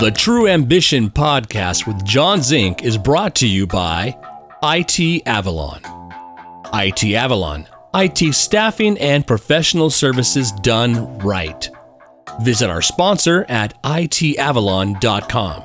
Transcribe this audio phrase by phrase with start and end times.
[0.00, 4.16] The True Ambition podcast with John Zink is brought to you by
[4.62, 5.80] IT Avalon.
[6.72, 11.68] IT Avalon, IT staffing and professional services done right.
[12.42, 15.62] Visit our sponsor at itavalon.com.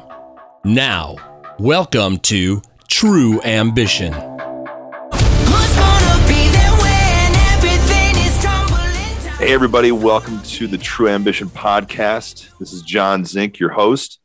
[0.63, 1.15] Now,
[1.59, 4.13] welcome to True Ambition.
[4.13, 9.37] Who's gonna be there when everything is tumbling down?
[9.37, 12.49] Hey, everybody, welcome to the True Ambition podcast.
[12.57, 14.19] This is John Zink, your host,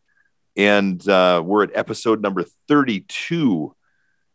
[0.59, 3.75] and uh, we're at episode number 32.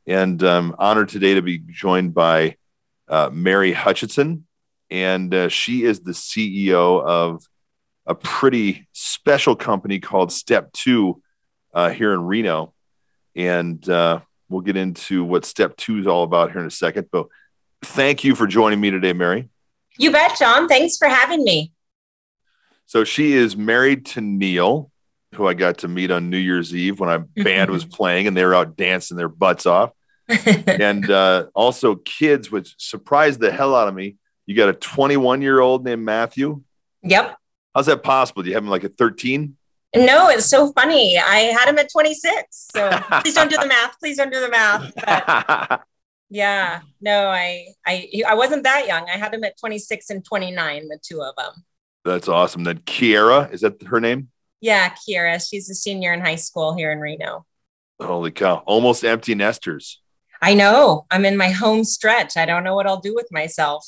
[0.08, 2.55] And I'm honored today to be joined by
[3.09, 4.48] uh, Mary Hutchinson,
[4.90, 7.45] and uh, she is the CEO of
[8.05, 11.22] a pretty special company called Step Two
[11.73, 12.73] uh, here in Reno.
[13.36, 17.09] And uh, we'll get into what Step Two is all about here in a second.
[17.12, 17.28] But
[17.81, 19.50] thank you for joining me today, Mary.
[19.98, 20.67] You bet, John.
[20.67, 21.72] Thanks for having me.
[22.86, 24.92] So she is married to Neil,
[25.36, 28.36] who I got to meet on New Year's Eve when our band was playing and
[28.36, 29.92] they were out dancing their butts off.
[30.45, 34.16] and uh, also kids, which surprised the hell out of me.
[34.45, 36.64] You got a 21 year old named Matthew.
[37.02, 37.38] yep.
[37.73, 38.44] How's that possible?
[38.44, 39.58] Do you have him like a 13?
[39.95, 41.17] No, it's so funny.
[41.17, 42.70] I had him at 26.
[42.73, 42.90] So
[43.22, 44.00] please don't do the math.
[44.00, 44.92] Please don't do the math.
[44.95, 45.81] But
[46.30, 49.08] yeah, no, I, I, I wasn't that young.
[49.08, 51.64] I had him at 26 and 29, the two of them.
[52.06, 52.64] That's awesome.
[52.64, 54.30] Then Kira, is that her name?
[54.64, 57.45] Yeah, Kira, she's a senior in high school here in Reno.
[58.02, 58.64] Holy cow.
[58.66, 60.02] Almost empty nesters.
[60.42, 61.06] I know.
[61.11, 62.38] I'm in my home stretch.
[62.38, 63.86] I don't know what I'll do with myself.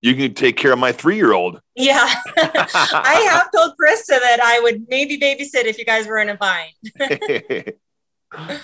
[0.00, 1.60] You can take care of my three year old.
[1.74, 2.08] Yeah.
[2.36, 6.36] I have told Krista that I would maybe babysit if you guys were in a
[6.36, 6.70] bind.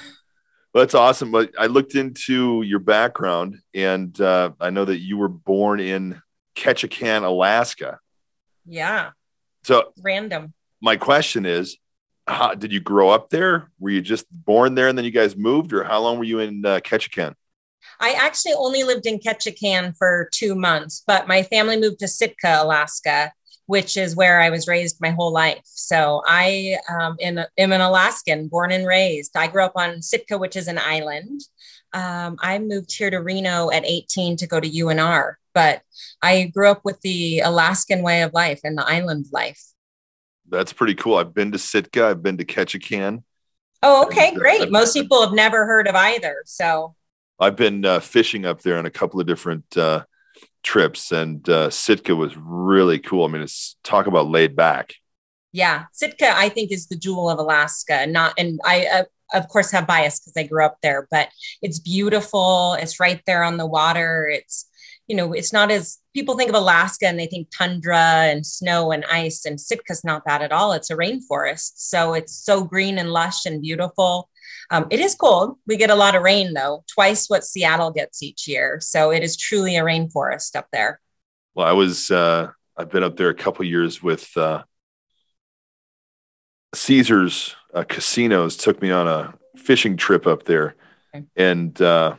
[0.73, 1.33] That's awesome.
[1.33, 6.23] But I looked into your background and uh, I know that you were born in
[6.55, 7.99] Ketchikan, Alaska.
[8.65, 9.11] Yeah.
[9.65, 10.55] So Random.
[10.81, 11.77] My question is,
[12.27, 13.71] how, did you grow up there?
[13.79, 16.41] Were you just born there and then you guys moved, or how long were you
[16.41, 17.35] in uh, Ketchikan?
[18.01, 22.63] I actually only lived in Ketchikan for two months, but my family moved to Sitka,
[22.63, 23.33] Alaska,
[23.67, 25.61] which is where I was raised my whole life.
[25.65, 29.37] So I um, in, am an Alaskan, born and raised.
[29.37, 31.41] I grew up on Sitka, which is an island.
[31.93, 35.83] Um, I moved here to Reno at 18 to go to UNR, but
[36.23, 39.63] I grew up with the Alaskan way of life and the island life.
[40.51, 41.17] That's pretty cool.
[41.17, 42.07] I've been to Sitka.
[42.07, 43.23] I've been to Ketchikan.
[43.83, 44.71] Oh, okay, great.
[44.71, 46.43] Most people have never heard of either.
[46.47, 46.95] So
[47.39, 50.05] I've been uh, fishing up there on a couple of different uh,
[50.63, 53.25] trips, and uh, Sitka was really cool.
[53.25, 54.95] I mean, it's talk about laid back.
[55.53, 59.71] yeah sitka i think is the jewel of alaska not and i uh, of course
[59.73, 61.29] have bias because i grew up there but
[61.63, 64.67] it's beautiful it's right there on the water it's
[65.09, 68.93] you know it's not as people think of alaska and they think tundra and snow
[68.93, 70.73] and ice and sitka's not that at all.
[70.73, 71.73] It's a rainforest.
[71.77, 74.29] So it's so green and lush and beautiful.
[74.71, 75.57] Um, it is cold.
[75.67, 76.85] We get a lot of rain though.
[76.95, 78.79] Twice what seattle gets each year.
[78.81, 81.01] So it is truly a rainforest up there.
[81.55, 84.63] Well, I was uh, I've been up there a couple of years with uh,
[86.75, 88.57] Caesars uh, Casinos.
[88.57, 90.77] Took me on a fishing trip up there,
[91.15, 91.25] Okay.
[91.37, 92.17] and uh,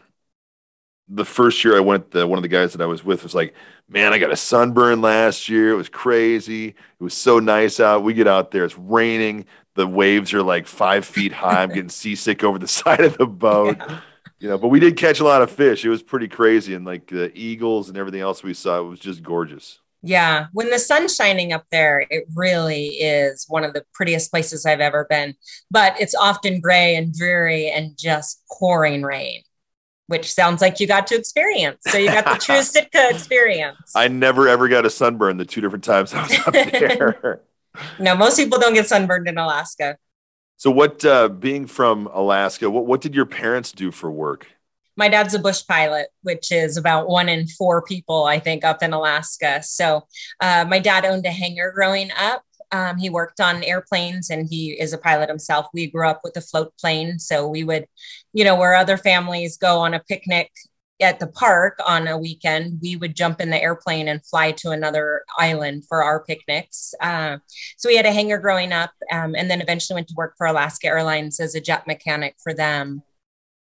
[1.10, 3.34] the first year I went, the, one of the guys that I was with was
[3.36, 3.54] like,
[3.88, 5.72] "Man, I got a sunburn last year.
[5.72, 6.70] It was crazy.
[6.70, 8.04] It was so nice out.
[8.04, 9.46] We get out there, it's raining.
[9.76, 11.64] The waves are like five feet high.
[11.64, 14.00] I'm getting seasick over the side of the boat." Yeah.
[14.40, 15.84] You know, but we did catch a lot of fish.
[15.84, 19.00] It was pretty crazy, and like the eagles and everything else we saw, it was
[19.00, 19.80] just gorgeous.
[20.02, 24.66] Yeah, when the sun's shining up there, it really is one of the prettiest places
[24.66, 25.36] I've ever been.
[25.70, 29.42] But it's often gray and dreary and just pouring rain,
[30.10, 31.78] which sounds like you got to experience.
[31.88, 33.94] So you got the true Sitka experience.
[33.96, 37.42] I never ever got a sunburn the two different times I was up there.
[38.00, 39.98] no, most people don't get sunburned in Alaska.
[40.58, 44.48] so, what uh, being from Alaska, what what did your parents do for work?
[44.98, 48.82] My dad's a bush pilot, which is about one in four people, I think, up
[48.84, 49.62] in Alaska.
[49.64, 50.08] So
[50.42, 52.44] uh, my dad owned a hangar growing up.
[52.72, 55.68] Um, he worked on airplanes and he is a pilot himself.
[55.74, 57.20] We grew up with a float plane.
[57.20, 57.86] So we would,
[58.34, 60.52] you know, where other families go on a picnic
[61.02, 64.72] at the park on a weekend, we would jump in the airplane and fly to
[64.72, 66.94] another island for our picnics.
[67.00, 67.38] Uh,
[67.78, 70.48] so we had a hangar growing up um, and then eventually went to work for
[70.48, 73.02] Alaska Airlines as a jet mechanic for them.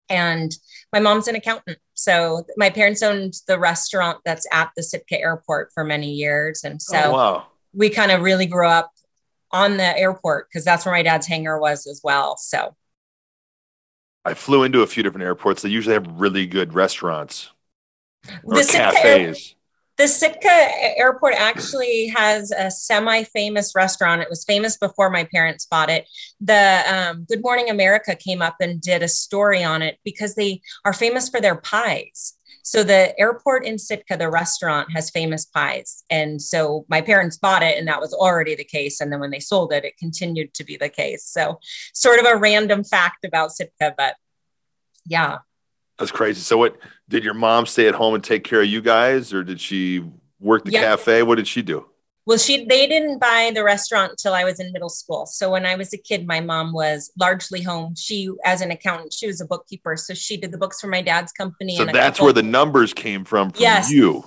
[0.07, 0.55] And
[0.93, 1.79] my mom's an accountant.
[1.93, 6.63] So my parents owned the restaurant that's at the Sitka airport for many years.
[6.63, 7.47] And so oh, wow.
[7.73, 8.91] we kind of really grew up
[9.55, 12.35] on the airport because that's where my dad's hangar was as well.
[12.37, 12.75] So
[14.25, 15.61] I flew into a few different airports.
[15.61, 17.51] They usually have really good restaurants
[18.43, 19.35] or the Sitka, air-
[19.97, 24.21] The Sitka airport actually has a semi-famous restaurant.
[24.21, 26.05] It was famous before my parents bought it.
[26.41, 30.61] The um, Good Morning America came up and did a story on it because they
[30.83, 32.33] are famous for their pies.
[32.65, 36.03] So the airport in Sitka, the restaurant has famous pies.
[36.09, 38.99] And so my parents bought it and that was already the case.
[38.99, 41.23] And then when they sold it, it continued to be the case.
[41.25, 41.59] So
[41.93, 44.15] sort of a random fact about Sitka, but
[45.05, 45.37] yeah.
[45.99, 46.41] That's crazy.
[46.41, 46.75] So, what
[47.07, 50.03] did your mom stay at home and take care of you guys, or did she
[50.39, 50.81] work the Yeah.
[50.81, 51.21] cafe?
[51.21, 51.85] What did she do?
[52.27, 55.27] Well, she they didn't buy the restaurant till I was in middle school.
[55.27, 57.93] So when I was a kid, my mom was largely home.
[57.95, 61.01] She, as an accountant, she was a bookkeeper, so she did the books for my
[61.03, 61.75] dad's company.
[61.77, 63.91] So and that's couple- where the numbers came from from Yes.
[63.91, 64.25] you.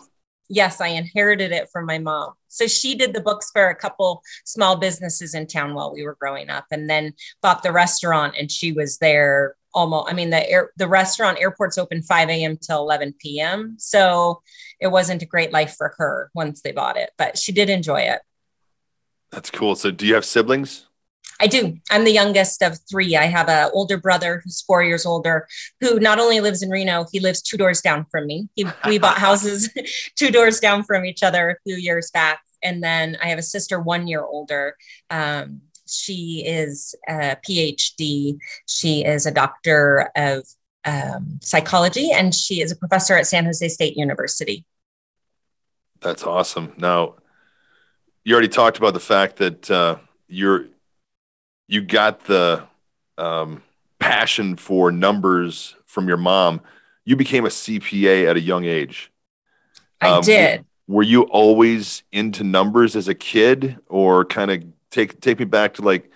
[0.51, 2.33] Yes, I inherited it from my mom.
[2.47, 6.17] So she did the books for a couple small businesses in town while we were
[6.19, 7.13] growing up, and then
[7.43, 8.35] bought the restaurant.
[8.39, 10.11] And she was there almost.
[10.11, 12.57] I mean, the air, the restaurant airport's open 5 a.m.
[12.57, 13.77] till 11 p.m.
[13.79, 14.43] So
[14.81, 18.01] it wasn't a great life for her once they bought it, but she did enjoy
[18.01, 18.21] it.
[19.31, 19.75] That's cool.
[19.77, 20.87] So, do you have siblings?
[21.41, 21.77] I do.
[21.91, 23.17] I'm the youngest of three.
[23.17, 25.47] I have an older brother who's four years older,
[25.81, 28.49] who not only lives in Reno, he lives two doors down from me.
[28.57, 29.71] He, we bought houses
[30.17, 32.41] two doors down from each other a few years back.
[32.63, 34.77] And then I have a sister one year older.
[35.11, 38.39] Um, she is a PhD.
[38.67, 40.45] She is a doctor of
[40.85, 44.65] um, psychology, and she is a professor at San Jose State University.
[46.01, 46.73] That's awesome.
[46.77, 47.17] Now,
[48.25, 49.97] you already talked about the fact that uh,
[50.29, 50.67] you're
[51.67, 52.67] you got the
[53.19, 53.63] um,
[53.99, 56.61] passion for numbers from your mom.
[57.05, 59.11] You became a CPA at a young age.
[60.01, 60.65] I Um, did.
[60.87, 65.75] Were you always into numbers as a kid, or kind of take take me back
[65.75, 66.11] to like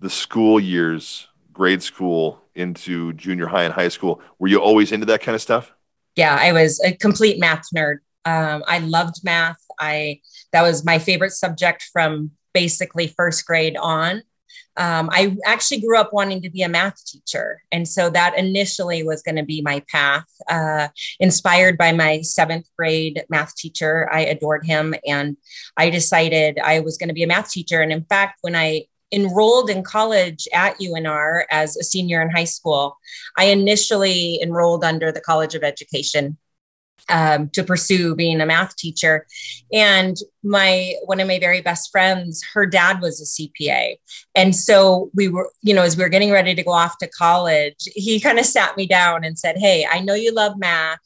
[0.00, 4.20] the school years, grade school into junior high and high school?
[4.38, 5.72] Were you always into that kind of stuff?
[6.16, 10.18] yeah i was a complete math nerd um, i loved math i
[10.52, 14.22] that was my favorite subject from basically first grade on
[14.76, 17.62] um, i actually grew up wanting to be a math teacher.
[17.72, 20.88] And so that initially was going to be my path uh,
[21.20, 24.08] inspired by my seventh grade math teacher.
[24.12, 25.36] I adored him and
[25.76, 27.80] i decided i was going to be a math teacher.
[27.80, 32.44] And in fact when i enrolled in college at unr as a senior in high
[32.44, 32.98] school
[33.38, 36.38] I initially enrolled under the College of Education
[37.08, 39.26] um, to pursue being a math teacher.
[39.72, 43.96] And my one of my very best friends, her dad was a CPA.
[44.34, 47.08] And so we were, you know, as we were getting ready to go off to
[47.08, 50.98] college, he kind of sat me down and said, Hey, I know you love math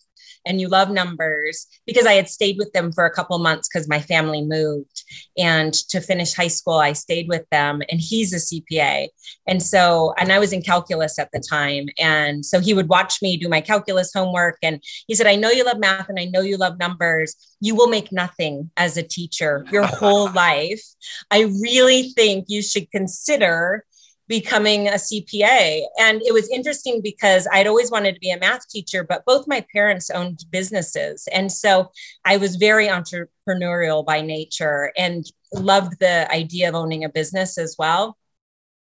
[0.47, 3.89] and you love numbers because I had stayed with them for a couple months because
[3.89, 5.05] my family moved.
[5.39, 9.09] And to finish high school, I stayed with them and he's a CPA.
[9.47, 11.87] And so, and I was in calculus at the time.
[11.99, 14.59] And so he would watch me do my calculus homework.
[14.63, 17.35] And he said, I know you love math and I know you love numbers.
[17.61, 20.83] You will make nothing as a teacher your whole life.
[21.31, 23.85] I really think you should consider
[24.31, 25.83] becoming a CPA.
[25.99, 29.49] And it was interesting because I'd always wanted to be a math teacher, but both
[29.49, 31.29] my parents owned businesses.
[31.33, 31.91] And so
[32.25, 37.75] I was very entrepreneurial by nature and loved the idea of owning a business as
[37.77, 38.17] well.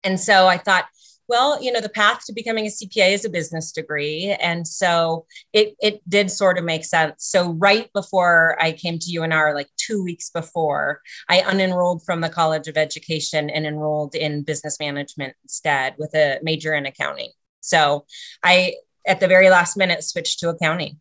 [0.04, 0.84] And so I thought,
[1.28, 4.36] well, you know, the path to becoming a CPA is a business degree.
[4.40, 7.26] And so it, it did sort of make sense.
[7.26, 12.30] So right before I came to UNR, like two weeks before, I unenrolled from the
[12.30, 17.32] College of Education and enrolled in business management instead with a major in accounting.
[17.60, 18.06] So
[18.44, 21.00] I, at the very last minute, switched to accounting.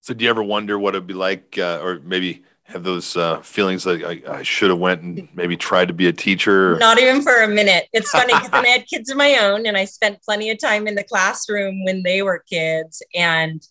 [0.00, 3.40] So, do you ever wonder what it'd be like, uh, or maybe have those uh,
[3.40, 6.78] feelings like I, I should have went and maybe tried to be a teacher?
[6.78, 7.88] Not even for a minute.
[7.92, 10.86] It's funny because I had kids of my own and I spent plenty of time
[10.86, 13.02] in the classroom when they were kids.
[13.14, 13.62] And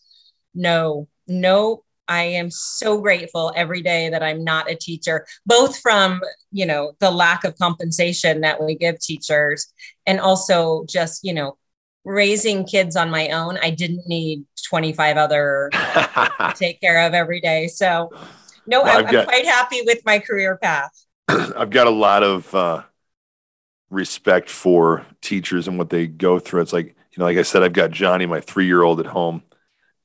[0.53, 6.21] no, no, I am so grateful every day that I'm not a teacher, both from,
[6.51, 9.71] you know, the lack of compensation that we give teachers
[10.05, 11.57] and also just, you know,
[12.03, 13.57] raising kids on my own.
[13.61, 17.67] I didn't need 25 other to take care of every day.
[17.67, 18.09] So
[18.67, 20.91] no, Well, I'm, I've I'm got- quite happy with my career path.
[21.27, 22.83] I've got a lot of uh,
[23.89, 26.61] respect for teachers and what they go through.
[26.61, 29.05] It's like, you know, like I said, I've got Johnny, my three year old at
[29.05, 29.43] home,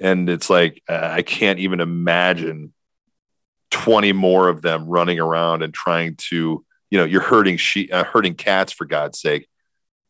[0.00, 2.72] and it's like, uh, I can't even imagine
[3.70, 8.04] 20 more of them running around and trying to, you know, you're hurting she uh,
[8.04, 9.48] hurting cats for God's sake.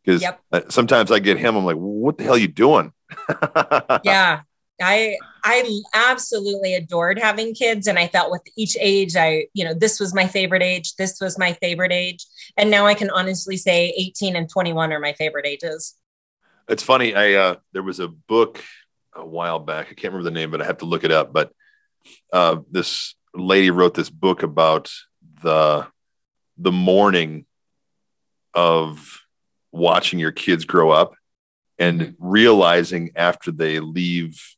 [0.05, 0.41] Because Yep.
[0.69, 2.93] sometimes I get him, I'm like, what the hell are you doing?
[4.05, 4.43] yeah
[4.80, 9.73] i i absolutely adored having kids and i felt with each age i you know
[9.75, 12.25] this was my favorite age this was my favorite age
[12.56, 15.97] and now i can honestly say 18 and 21 are my favorite ages
[16.68, 17.14] It's funny.
[17.14, 18.62] I uh, there was a book
[19.14, 19.87] a while back.
[19.87, 21.33] I can't remember the name, but I have to look it up.
[21.33, 21.52] But
[22.33, 24.90] uh, this lady wrote this book about
[25.42, 25.87] the
[26.59, 27.47] the mourning
[28.54, 29.21] of
[29.73, 31.14] watching your kids grow up
[31.78, 32.14] and Mhm.
[32.18, 34.56] realizing after they leave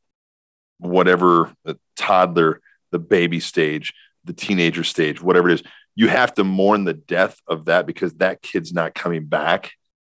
[0.78, 3.92] whatever the toddler the baby stage
[4.25, 5.62] the teenager stage whatever it is
[5.94, 9.73] you have to mourn the death of that because that kid's not coming back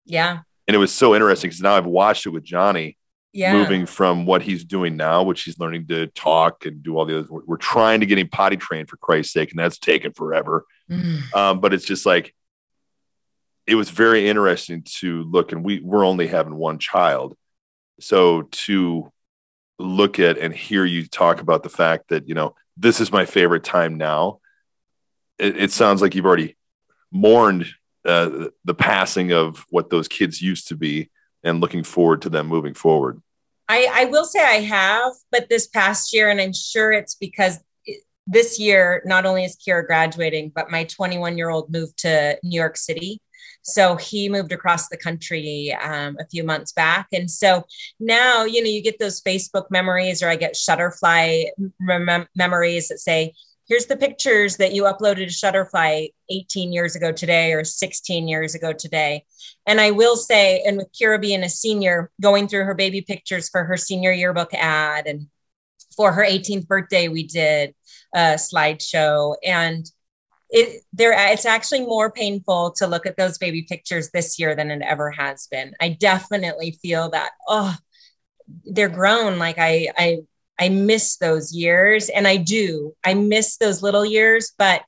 [0.05, 0.39] Yeah.
[0.67, 2.97] and it was so interesting because now i've watched it with johnny
[3.31, 3.53] Yeah.
[3.53, 7.19] moving from what he's doing now, which he's learning to talk and do all the
[7.19, 10.11] other, We're, we're trying to get him potty trained for Christ's sake, and that's taken
[10.13, 10.65] forever.
[10.89, 11.31] Mm.
[11.35, 12.33] Um, but it's just like
[13.67, 17.37] it was very interesting to look, and we we're only having one child,
[17.99, 19.11] so to
[19.79, 23.25] look at and hear you talk about the fact that you know this is my
[23.25, 24.39] favorite time now.
[25.37, 26.57] It, it sounds like you've already
[27.11, 27.67] mourned
[28.05, 31.09] uh, the passing of what those kids used to be,
[31.43, 33.21] and looking forward to them moving forward.
[33.67, 37.59] I, I will say I have, but this past year, and I'm sure it's because
[38.25, 42.59] this year, not only is Kira graduating, but my 21 year old moved to New
[42.59, 43.21] York City.
[43.73, 47.07] So he moved across the country um, a few months back.
[47.13, 47.63] And so
[47.99, 51.45] now, you know, you get those Facebook memories, or I get Shutterfly
[51.79, 53.33] mem- memories that say,
[53.69, 58.55] here's the pictures that you uploaded to Shutterfly 18 years ago today or 16 years
[58.55, 59.23] ago today.
[59.67, 63.47] And I will say, and with Kira being a senior, going through her baby pictures
[63.47, 65.27] for her senior yearbook ad, and
[65.95, 67.75] for her 18th birthday, we did
[68.15, 69.35] a slideshow.
[69.45, 69.89] And
[70.49, 74.71] it there it's actually more painful to look at those baby pictures this year than
[74.71, 75.73] it ever has been.
[75.79, 77.75] I definitely feel that, oh,
[78.65, 79.37] they're grown.
[79.37, 80.19] Like I I
[80.59, 82.09] I miss those years.
[82.09, 82.93] And I do.
[83.03, 84.81] I miss those little years, but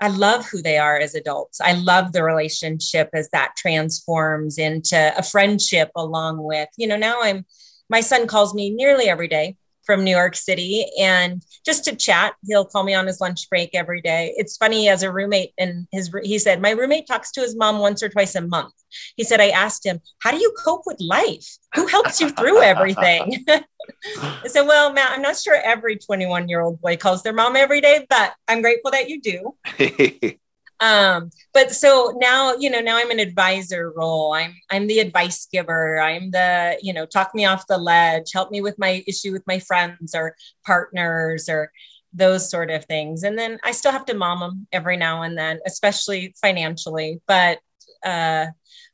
[0.00, 1.60] I love who they are as adults.
[1.60, 7.22] I love the relationship as that transforms into a friendship along with, you know, now
[7.22, 7.44] I'm,
[7.88, 12.34] my son calls me nearly every day from New York City and just to chat.
[12.46, 14.32] He'll call me on his lunch break every day.
[14.36, 17.78] It's funny as a roommate and his, he said, my roommate talks to his mom
[17.78, 18.72] once or twice a month.
[19.16, 21.46] He said, I asked him, how do you cope with life?
[21.74, 23.44] Who helps you through everything?
[24.16, 27.56] I said, well, Matt, I'm not sure every 21 year old boy calls their mom
[27.56, 29.54] every day, but I'm grateful that you do.
[30.82, 34.34] Um, but so now, you know, now I'm an advisor role.
[34.34, 36.00] I'm I'm the advice giver.
[36.00, 39.46] I'm the, you know, talk me off the ledge, help me with my issue with
[39.46, 40.34] my friends or
[40.66, 41.70] partners or
[42.12, 43.22] those sort of things.
[43.22, 47.20] And then I still have to mom them every now and then, especially financially.
[47.28, 47.60] But
[48.04, 48.46] uh,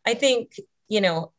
[0.06, 1.32] I think, you know,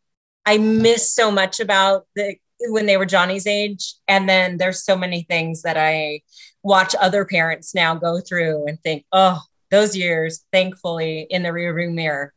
[0.48, 2.38] I miss so much about the
[2.70, 3.94] when they were Johnny's age.
[4.08, 6.22] And then there's so many things that I
[6.64, 9.40] watch other parents now go through and think, oh,
[9.72, 12.34] those years, thankfully, in the rear view mirror.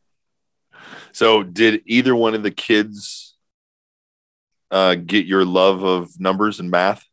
[1.13, 3.37] So, did either one of the kids
[4.71, 7.05] uh, get your love of numbers and math?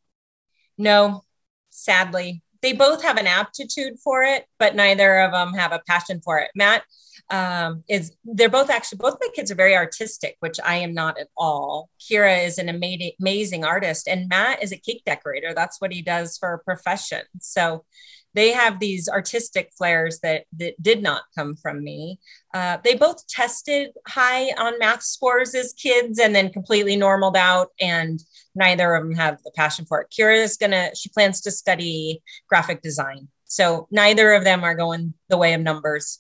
[0.77, 1.23] No,
[1.69, 6.21] sadly, they both have an aptitude for it, but neither of them have a passion
[6.21, 6.51] for it.
[6.55, 6.83] Matt
[7.29, 11.19] um, is, they're both actually, both my kids are very artistic, which I am not
[11.19, 11.89] at all.
[11.99, 15.53] Kira is an amazing, amazing artist, and Matt is a cake decorator.
[15.53, 17.21] That's what he does for a profession.
[17.39, 17.85] So,
[18.33, 22.19] they have these artistic flares that that did not come from me.
[22.53, 27.69] Uh, they both tested high on math scores as kids and then completely normaled out,
[27.79, 28.21] and
[28.55, 30.07] neither of them have the passion for it.
[30.12, 35.13] Kira is gonna; she plans to study graphic design, so neither of them are going
[35.29, 36.19] the way of numbers.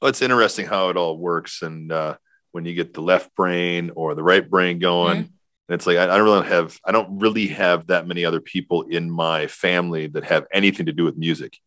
[0.00, 2.16] Well, it's interesting how it all works, and uh,
[2.52, 5.33] when you get the left brain or the right brain going,
[5.68, 8.40] and it's like I, I don't really have I don't really have that many other
[8.40, 11.58] people in my family that have anything to do with music.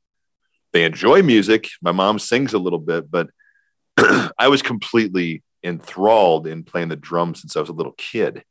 [0.74, 1.70] They enjoy music.
[1.82, 3.30] My mom sings a little bit, but
[3.98, 8.44] I was completely enthralled in playing the drums since I was a little kid.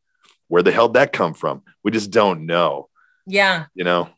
[0.49, 1.63] Where the hell did that come from?
[1.85, 2.89] We just don't know,
[3.27, 4.09] Yeah, you know.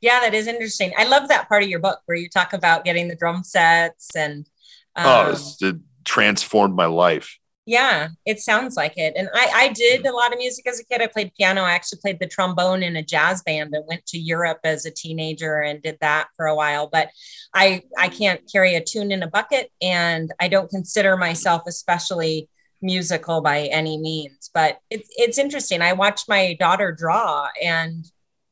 [0.00, 0.92] yeah, that is interesting.
[0.96, 4.14] I love that part of your book where you talk about getting the drum sets
[4.16, 4.48] and.
[4.96, 7.38] oh, um, it's, it transformed my life.
[7.72, 9.14] Yeah, it sounds like it.
[9.16, 11.00] And I, I did a lot of music as a kid.
[11.00, 11.62] I played piano.
[11.62, 14.90] I actually played the trombone in a jazz band and went to Europe as a
[14.90, 16.86] teenager and did that for a while.
[16.92, 17.08] But
[17.54, 22.46] I, I can't carry a tune in a bucket, and I don't consider myself especially
[22.82, 24.50] musical by any means.
[24.52, 25.80] But it's it's interesting.
[25.80, 28.04] I watched my daughter draw, and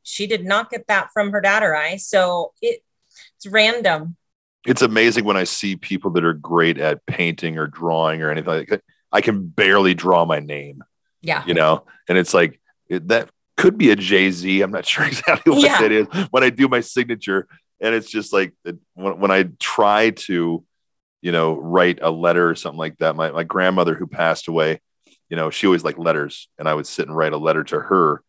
[0.02, 1.96] she did not get that from her dad or I.
[1.96, 2.82] So it
[3.36, 4.16] it's random.
[4.64, 8.54] it's amazing when I see people that are great at painting or drawing or anything
[8.54, 8.82] like that.
[9.12, 10.82] I can barely draw my name,
[11.22, 11.44] Yeah.
[11.46, 14.60] you know, and it's like it, that could be a Jay Z.
[14.62, 15.82] I'm not sure exactly what Yeah.
[15.82, 17.46] it is when I do my signature,
[17.80, 18.54] and it's just like
[18.94, 20.64] when, when I try to,
[21.22, 23.16] you know, write a letter or something like that.
[23.16, 24.80] My my grandmother who passed away,
[25.28, 27.80] you know, she always liked letters, and I would sit and write a letter to
[27.80, 28.22] her,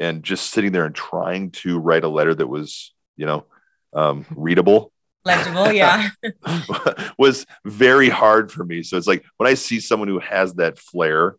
[0.00, 3.44] and just sitting there and trying to write a letter that was, you know,
[3.92, 4.91] um, readable
[5.24, 6.08] Legible, yeah.
[7.18, 8.82] was very hard for me.
[8.82, 11.36] So it's like when I see someone who has that flair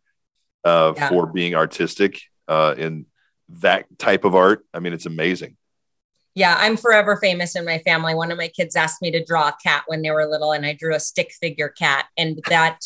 [0.63, 1.09] uh, Yeah.
[1.09, 3.05] for being artistic uh, in
[3.49, 5.57] that type of art, I mean, it's amazing.
[6.35, 8.15] Yeah, I'm forever famous in my family.
[8.15, 10.65] One of my kids asked me to draw a cat when they were little, and
[10.65, 12.05] I drew a stick figure cat.
[12.17, 12.79] And that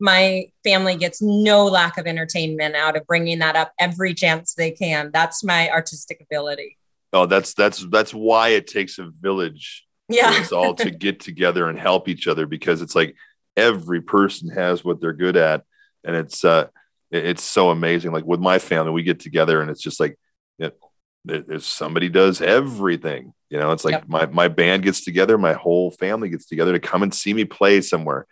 [0.00, 4.70] my family gets no lack of entertainment out of bringing that up every chance they
[4.72, 5.10] can.
[5.12, 6.76] That's my artistic ability.
[7.12, 10.30] Oh, that's that's that's why it takes a village Yeah.
[10.30, 13.16] us all to get together and help each other because it's like
[13.56, 15.64] every person has what they're good at,
[16.04, 16.68] and it's uh,
[17.10, 18.12] it's so amazing.
[18.12, 20.18] Like with my family, we get together and it's just like
[20.58, 20.78] it,
[21.24, 23.34] there's somebody does everything.
[23.50, 24.08] You know, it's like Yep.
[24.08, 27.44] my my band gets together, my whole family gets together to come and see me
[27.44, 28.26] play somewhere,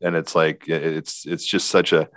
[0.00, 2.08] and it's like it's it's just such a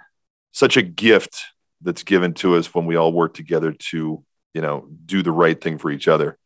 [0.51, 1.43] such a gift
[1.81, 4.23] that's given to us when we all work together to
[4.53, 6.37] you know do the right thing for each other.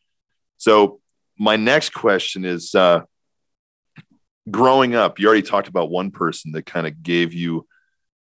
[0.58, 1.01] So
[1.42, 3.02] my next question is uh,
[4.50, 7.68] growing up you already talked about one person that kind of gave you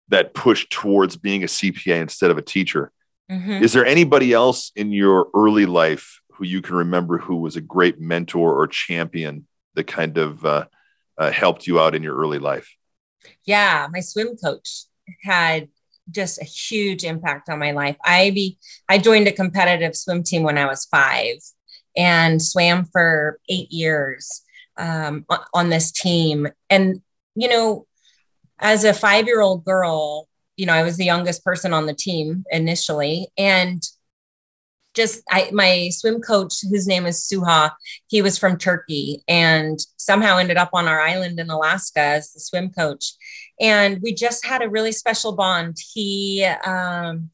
[0.09, 2.91] that push towards being a cpa instead of a teacher
[3.29, 3.61] Mhm.
[3.61, 7.61] is there anybody else in your early life who you can remember who was a
[7.61, 10.65] great mentor or champion that kind of uh,
[11.17, 12.69] uh, helped you out in your early life
[13.45, 14.69] Yeah, my swim coach
[15.23, 15.69] had
[16.11, 17.97] just a huge impact on my life.
[18.05, 21.37] I be I joined a competitive swim team when I was five
[21.95, 24.41] and swam for eight years
[24.77, 26.47] um, on, this team.
[26.69, 27.01] And
[27.35, 27.85] you know,
[28.59, 31.93] as a five year old girl, you know, I was the youngest person on the
[31.93, 33.81] team initially, and
[34.95, 37.71] just I my swim coach, whose name is Suha,
[38.07, 42.39] he was from Turkey and somehow ended up on our island in Alaska as the
[42.39, 43.13] swim coach.
[43.59, 45.77] And we just had a really special bond.
[45.93, 47.29] He, um,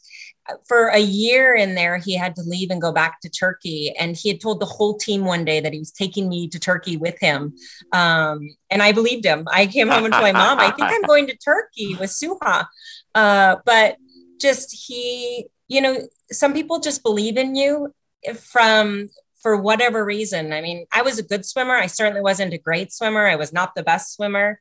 [0.67, 3.93] for a year in there, he had to leave and go back to Turkey.
[3.98, 6.60] And he had told the whole team one day that he was taking me to
[6.60, 7.55] Turkey with him.
[7.93, 9.48] Um, and I believed him.
[9.51, 12.66] I came home and told my mom, I think I'm going to Turkey with Suha.
[13.14, 13.98] Uh, but
[14.40, 15.98] just he, you know,
[16.31, 17.94] some people just believe in you
[18.40, 19.09] from
[19.42, 20.53] for whatever reason.
[20.53, 21.75] I mean, I was a good swimmer.
[21.75, 23.25] I certainly wasn't a great swimmer.
[23.25, 24.59] I was not the best swimmer.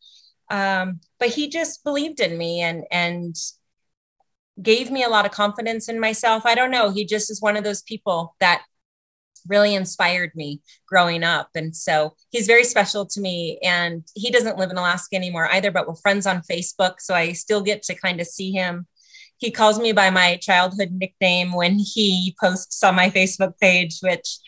[0.50, 3.36] Um, but he just believed in me and and
[4.62, 6.44] gave me a lot of confidence in myself.
[6.46, 6.90] I don't know.
[6.90, 8.62] He just is one of those people that
[9.48, 11.48] really inspired me growing up.
[11.54, 13.58] And so he's very special to me.
[13.62, 16.94] And he doesn't live in Alaska anymore either, but we're friends on Facebook.
[17.00, 18.86] So I still get to kind of see him.
[19.38, 24.38] He calls me by my childhood nickname when he posts on my Facebook page, which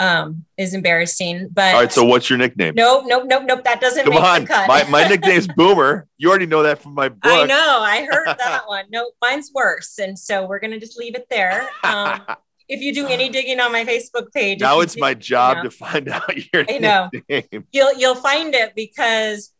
[0.00, 1.48] um, is embarrassing.
[1.52, 3.62] But all right so what's your nickname nope, nope, nope, nope.
[3.64, 7.08] That doesn't come make on my, my nickname's boomer you already know that from my
[7.08, 7.80] book I know.
[7.82, 8.84] I heard that one.
[8.90, 9.98] No, mine's worse.
[9.98, 11.68] And so we're going to just leave it there.
[11.82, 12.20] Um,
[12.68, 15.62] if you do any digging on my Facebook page, now it's my job know.
[15.64, 17.08] to find out your I know.
[17.12, 19.52] nickname you'll you'll find it because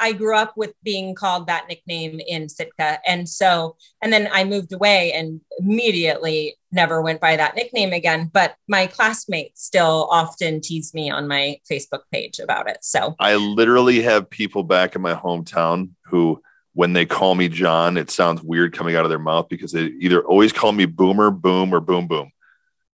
[0.00, 4.44] I grew up with being called that nickname in Sitka, and so and then I
[4.44, 8.30] moved away and immediately never went by that nickname again.
[8.32, 12.78] But my classmates still often tease me on my Facebook page about it.
[12.82, 16.42] So I literally have people back in my hometown who,
[16.74, 19.84] when they call me John, it sounds weird coming out of their mouth because they
[19.84, 22.30] either always call me Boomer, Boom, or Boom Boom.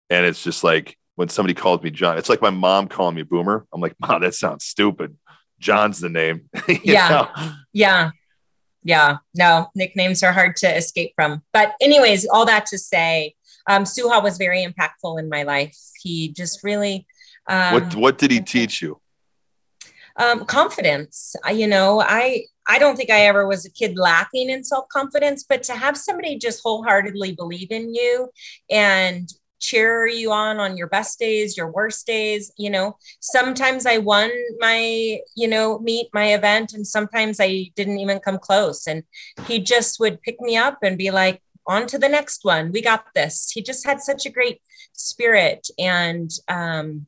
[0.10, 3.24] And it's just like when somebody calls me John, it's like my mom calling me
[3.24, 3.66] Boomer.
[3.74, 5.18] I'm like, Mom, that sounds stupid.
[5.60, 6.50] John's the name.
[6.84, 7.10] Yeah.
[7.10, 7.52] know?
[7.74, 8.12] Yeah.
[8.84, 9.18] Yeah.
[9.36, 11.44] No, nicknames are hard to escape from.
[11.54, 13.36] But, anyways, all that to say,
[13.68, 15.78] um, Suha was very impactful in my life.
[16.02, 17.06] He just really.
[17.48, 19.00] Um, What What did he teach you?
[20.20, 21.36] um, confidence.
[21.46, 24.88] I, you know, I I don't think I ever was a kid lacking in self
[24.90, 28.30] confidence, but to have somebody just wholeheartedly believe in you
[28.70, 29.28] and
[29.60, 34.32] cheer you on on your best days, your worst days, you know, sometimes I won
[34.60, 38.88] my, you know, meet my event, and sometimes I didn't even come close.
[38.88, 39.04] And
[39.46, 42.72] he just would pick me up and be like, on to the next one.
[42.72, 43.52] We got this.
[43.52, 44.60] He just had such a great
[44.94, 47.06] spirit and um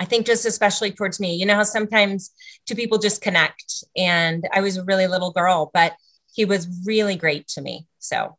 [0.00, 2.32] I think just especially towards me, you know how sometimes
[2.66, 3.84] two people just connect.
[3.96, 5.94] And I was a really little girl, but
[6.32, 7.86] he was really great to me.
[8.00, 8.36] So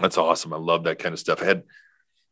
[0.00, 0.54] That's awesome.
[0.54, 1.42] I love that kind of stuff.
[1.42, 1.64] I had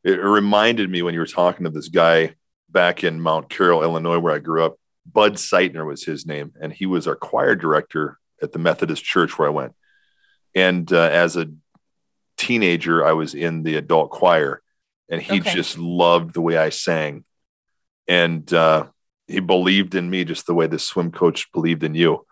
[0.07, 2.37] it reminded me when you were talking to this guy
[2.71, 4.77] back in Mount Carroll, Illinois, where I grew up.
[5.05, 9.37] Bud Seitner was his name, and he was our choir director at the Methodist Church
[9.37, 9.75] where I went.
[10.55, 11.51] And uh, as a
[12.37, 14.63] teenager, I was in the adult choir,
[15.09, 15.53] and he Okay.
[15.53, 17.25] just loved the way I sang,
[18.07, 18.87] and uh,
[19.27, 22.25] he believed in me just the way the swim coach believed in you,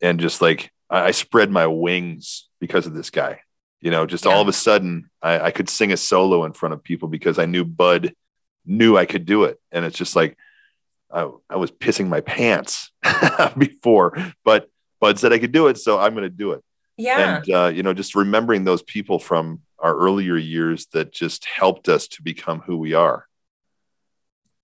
[0.00, 3.40] and just like I, I spread my wings because of this guy
[3.80, 6.72] you know just all of a sudden I, I could sing a solo in front
[6.72, 8.14] of people because i knew bud
[8.64, 10.36] knew i could do it and it's just like
[11.10, 12.90] I, I was pissing my pants
[13.58, 14.68] before, but
[15.00, 16.62] Bud said I could do it, so I'm going to do it.
[16.96, 17.36] Yeah.
[17.36, 21.88] And uh, you know, just remembering those people from our earlier years that just helped
[21.88, 23.26] us to become who we are.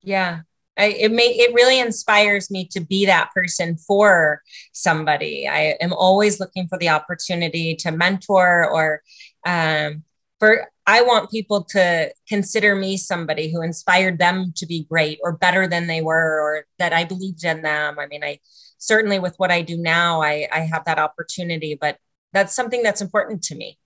[0.03, 0.41] Yeah.
[0.79, 5.47] I, it may it really inspires me to be that person for somebody.
[5.47, 9.03] I am always looking for the opportunity to mentor or
[9.45, 10.05] um,
[10.39, 15.33] for I want people to consider me somebody who inspired them to be great or
[15.33, 17.99] better than they were or that I believed in them.
[17.99, 18.41] I mean, I
[18.79, 21.99] certainly with what I do now, I, I have that opportunity, but
[22.33, 23.79] that's something that's important to me.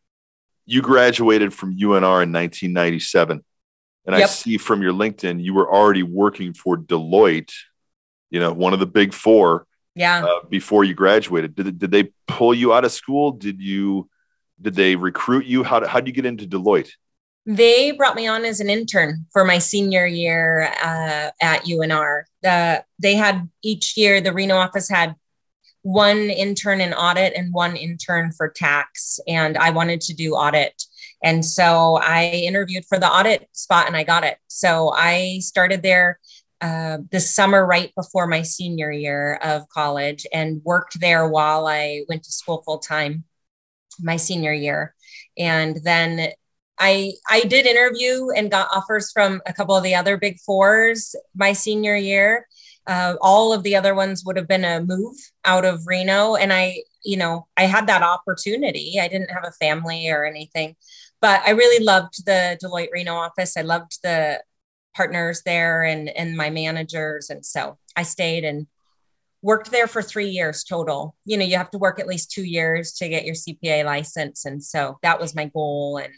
[0.65, 3.45] You graduated from UNR in 1997.
[4.07, 7.53] And I see from your LinkedIn, you were already working for Deloitte,
[8.31, 10.25] you know, one of the big four Yeah.
[10.25, 11.55] uh, before you graduated.
[11.57, 13.33] Did, did they pull you out of school?
[13.33, 14.09] Did you,
[14.61, 15.65] did they recruit you?
[15.65, 16.91] How, how did you get into Deloitte?
[17.47, 22.25] They brought me on as an intern for my senior year uh, at UNR.
[22.43, 25.15] The, they had each year, the Reno office had
[25.83, 29.21] one intern in audit and one intern for tax.
[29.29, 30.83] And I wanted to do audit.
[31.23, 34.39] And so I interviewed for the audit spot and I got it.
[34.49, 36.21] So I started there
[36.61, 42.03] uh, this summer right before my senior year of college and worked there while I
[42.09, 43.25] went to school full time
[44.01, 44.95] my senior year.
[45.39, 46.33] And then
[46.79, 51.15] I I did interview and got offers from a couple of the other big fours
[51.35, 52.47] my senior year.
[52.87, 56.53] Uh, all of the other ones would have been a move out of Reno, and
[56.53, 58.99] I, you know, I had that opportunity.
[59.01, 60.77] I didn't have a family or anything,
[61.27, 63.57] but I really loved the Deloitte Reno office.
[63.57, 64.41] I loved the
[64.95, 68.69] partners there and and my managers, and so I stayed and
[69.43, 71.17] worked there for three years total.
[71.25, 74.45] You know, you have to work at least two years to get your CPA license,
[74.45, 76.13] and so that was my goal and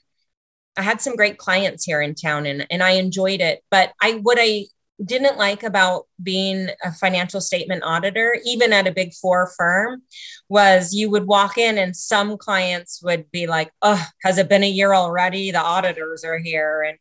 [0.77, 3.65] I had some great clients here in town and, and I enjoyed it.
[3.71, 4.67] But I what I
[5.05, 10.03] didn't like about being a financial statement auditor, even at a big four firm,
[10.49, 14.65] was you would walk in and some clients would be like, Oh, has it been
[14.65, 15.51] a year already?
[15.51, 16.83] The auditors are here.
[16.83, 16.99] And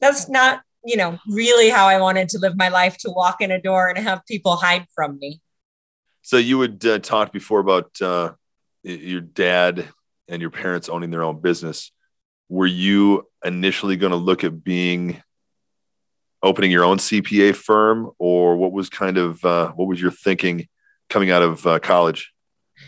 [0.00, 3.50] that's not, you know, really how I wanted to live my life to walk in
[3.50, 5.40] a door and have people hide from me.
[6.22, 8.32] So you had uh, talked before about uh,
[8.82, 9.86] your dad
[10.28, 11.92] and your parents owning their own business.
[12.48, 15.22] Were you initially going to look at being
[16.44, 20.68] opening your own CPA firm, or what was kind of uh, what was your thinking
[21.08, 22.32] coming out of uh, college?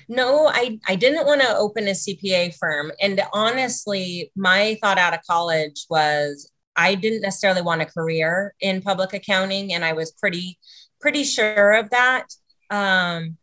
[0.08, 2.92] No, I, I didn't want to open a CPA firm.
[3.00, 8.82] And honestly, my thought out of college was I didn't necessarily want a career in
[8.82, 9.72] public accounting.
[9.72, 10.58] And I was pretty,
[11.00, 12.26] pretty sure of that.
[12.70, 13.36] Um,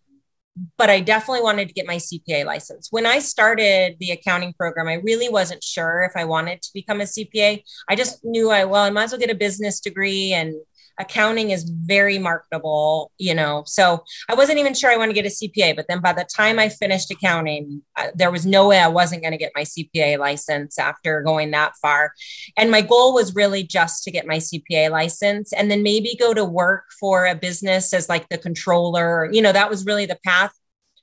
[0.78, 2.90] but I definitely wanted to get my CPA license.
[2.92, 7.02] When I started the accounting program, I really wasn't sure if I wanted to become
[7.02, 7.64] a CPA.
[7.90, 10.54] I just knew I, well, I might as well get a business degree and
[11.00, 13.64] accounting is very marketable, you know.
[13.66, 15.76] So I wasn't even sure I wanted to get a CPA.
[15.76, 19.22] But then by the time I finished accounting, uh, there was no way I wasn't
[19.22, 22.14] going to get my CPA license after going that far.
[22.58, 26.34] And my goal was really just to get my CPA license and then maybe go
[26.34, 29.30] to work for a business as like the controller.
[29.32, 30.54] You know, that was really the path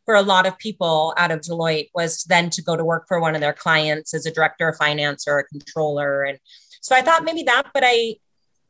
[0.05, 3.21] for a lot of people out of Deloitte was then to go to work for
[3.21, 6.25] one of their clients as a director of finance or a controller.
[6.25, 6.39] And
[6.81, 8.17] so I thought maybe that, but I,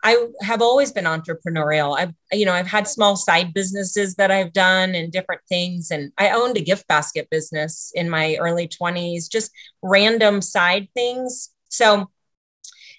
[0.03, 1.99] I have always been entrepreneurial.
[1.99, 5.91] I've, you know, I've had small side businesses that I've done and different things.
[5.91, 9.51] And I owned a gift basket business in my early 20s, just
[9.83, 11.51] random side things.
[11.69, 12.11] So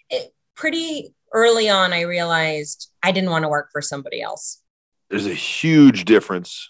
[0.10, 4.62] it, pretty early on, I realized I didn't want to work for somebody else.
[5.10, 6.70] There's a huge difference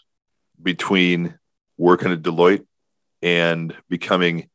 [0.61, 1.37] between
[1.77, 2.65] working at Deloitte
[3.21, 4.49] and becoming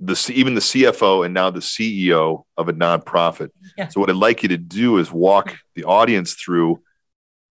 [0.00, 3.50] the even the CFO and now the CEO of a nonprofit.
[3.76, 3.88] Yeah.
[3.88, 6.82] So what I'd like you to do is walk the audience through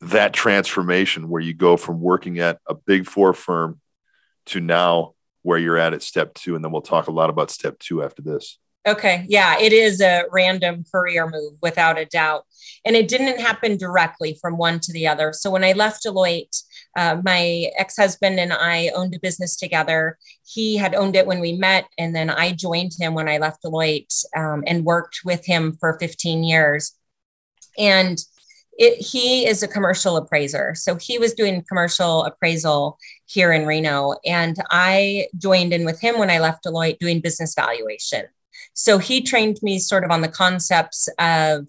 [0.01, 3.79] that transformation where you go from working at a big four firm
[4.47, 6.55] to now where you're at at step two.
[6.55, 8.57] And then we'll talk a lot about step two after this.
[8.87, 9.25] Okay.
[9.27, 12.45] Yeah, it is a random career move without a doubt.
[12.85, 15.33] And it didn't happen directly from one to the other.
[15.33, 16.63] So when I left Deloitte,
[16.95, 20.17] uh, my ex husband and I owned a business together.
[20.45, 23.63] He had owned it when we met, and then I joined him when I left
[23.63, 26.93] Deloitte um, and worked with him for 15 years.
[27.77, 28.19] And
[28.79, 30.73] it, he is a commercial appraiser.
[30.73, 34.15] So he was doing commercial appraisal here in Reno.
[34.25, 38.25] And I joined in with him when I left Deloitte doing business valuation.
[38.73, 41.67] So he trained me sort of on the concepts of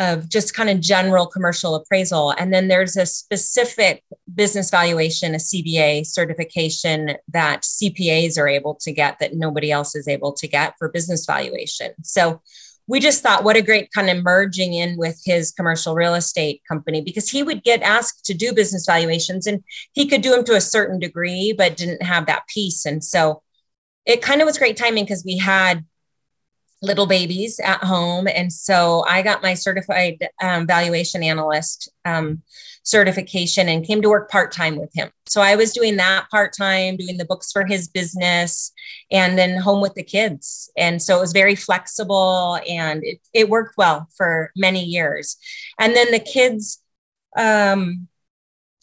[0.00, 2.30] of just kind of general commercial appraisal.
[2.30, 4.02] And then there's a specific
[4.34, 10.08] business valuation, a CVA certification that CPAs are able to get that nobody else is
[10.08, 11.92] able to get for business valuation.
[12.02, 12.40] So
[12.86, 16.62] we just thought what a great kind of merging in with his commercial real estate
[16.66, 20.44] company because he would get asked to do business valuations and he could do them
[20.44, 23.42] to a certain degree but didn't have that piece and so
[24.06, 25.84] it kind of was great timing because we had
[26.82, 28.26] little babies at home.
[28.26, 32.42] And so i got my certified um, valuation analyst um,
[32.82, 35.10] certification and came to work part-time with him.
[35.26, 38.72] So i was doing that part-time doing the books for his business
[39.10, 40.70] and then home with the kids.
[40.76, 45.36] And so it was very flexible and it, it worked well for many years.
[45.78, 46.82] And then the kids
[47.36, 48.08] um,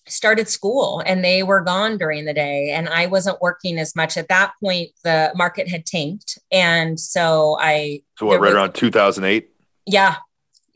[0.08, 4.17] started school and they were gone during the day and i wasn't working as much.
[4.17, 6.38] At that point the market had tanked.
[6.52, 9.50] And so i So what, right was- around 2008?
[9.86, 10.15] yeah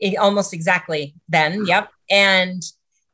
[0.00, 1.66] it- almost exactly then.
[1.66, 1.88] Yep.
[2.10, 2.62] And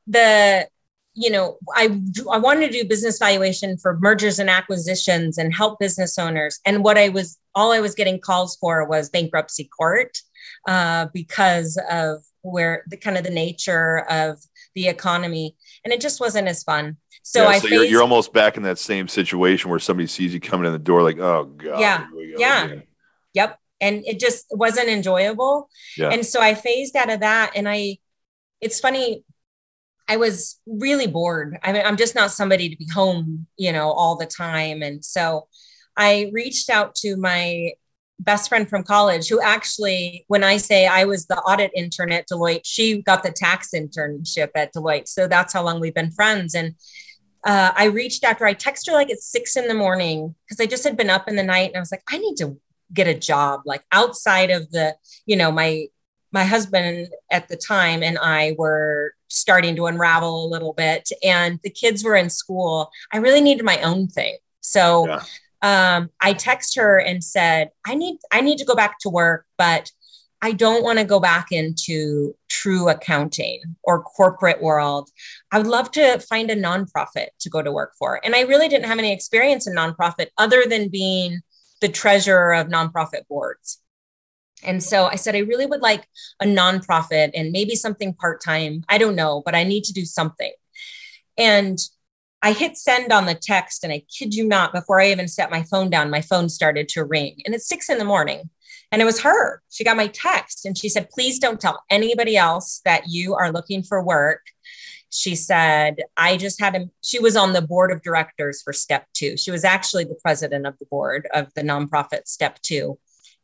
[0.06, 0.66] the
[1.14, 1.84] you know i
[2.30, 6.60] i wanted to do business valuation for mergers and acquisitions and help business owners.
[6.64, 10.18] And what i was all i was getting calls for was bankruptcy court
[10.68, 14.38] uh, because of where the kind of the nature of
[14.78, 16.96] the economy and it just wasn't as fun
[17.28, 20.32] so Yeah, i so you're, you're almost back in that same situation where somebody sees
[20.32, 21.78] you coming in the door like, oh god.
[21.78, 22.64] Yeah, go yeah.
[22.64, 22.82] again.
[23.34, 23.58] Yep.
[23.82, 25.68] And it just wasn't enjoyable.
[25.98, 26.08] Yeah.
[26.08, 27.52] And so I phased out of that.
[27.54, 27.98] And I,
[28.62, 29.24] it's funny,
[30.08, 31.58] I was really bored.
[31.62, 34.82] I mean, I'm just not somebody to be home, you know, all the time.
[34.82, 35.48] And so
[35.98, 37.72] I reached out to my
[38.20, 42.28] best friend from college, who actually, when I say I was the audit intern at
[42.28, 45.08] Deloitte, she got the tax internship at Deloitte.
[45.08, 46.54] So that's how long we've been friends.
[46.54, 46.74] And
[47.44, 50.66] uh, I reached after I texted her like at six in the morning because I
[50.66, 52.58] just had been up in the night and I was like, I need to
[52.92, 55.86] get a job like outside of the, you know, my
[56.30, 61.58] my husband at the time and I were starting to unravel a little bit and
[61.62, 62.90] the kids were in school.
[63.12, 64.36] I really needed my own thing.
[64.60, 65.22] So Yeah.
[65.62, 69.46] Um, I text her and said, I need I need to go back to work,
[69.56, 69.90] but
[70.40, 75.10] I don't want to go back into true accounting or corporate world.
[75.50, 78.20] I would love to find a nonprofit to go to work for.
[78.24, 81.40] And I really didn't have any experience in nonprofit other than being
[81.80, 83.80] the treasurer of nonprofit boards.
[84.62, 86.06] And so I said, I really would like
[86.40, 88.84] a nonprofit and maybe something part time.
[88.88, 90.52] I don't know, but I need to do something.
[91.36, 91.78] And
[92.42, 95.50] I hit send on the text, and I kid you not, before I even set
[95.50, 97.40] my phone down, my phone started to ring.
[97.44, 98.48] And it's six in the morning.
[98.90, 99.62] And it was her.
[99.70, 103.52] She got my text and she said, Please don't tell anybody else that you are
[103.52, 104.46] looking for work.
[105.10, 109.06] She said, I just had a, she was on the board of directors for step
[109.14, 109.36] two.
[109.36, 112.98] She was actually the president of the board of the nonprofit step two.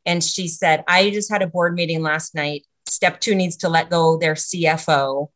[0.07, 2.67] And she said, I just had a board meeting last night.
[2.87, 5.29] Step two needs to let go their CFO.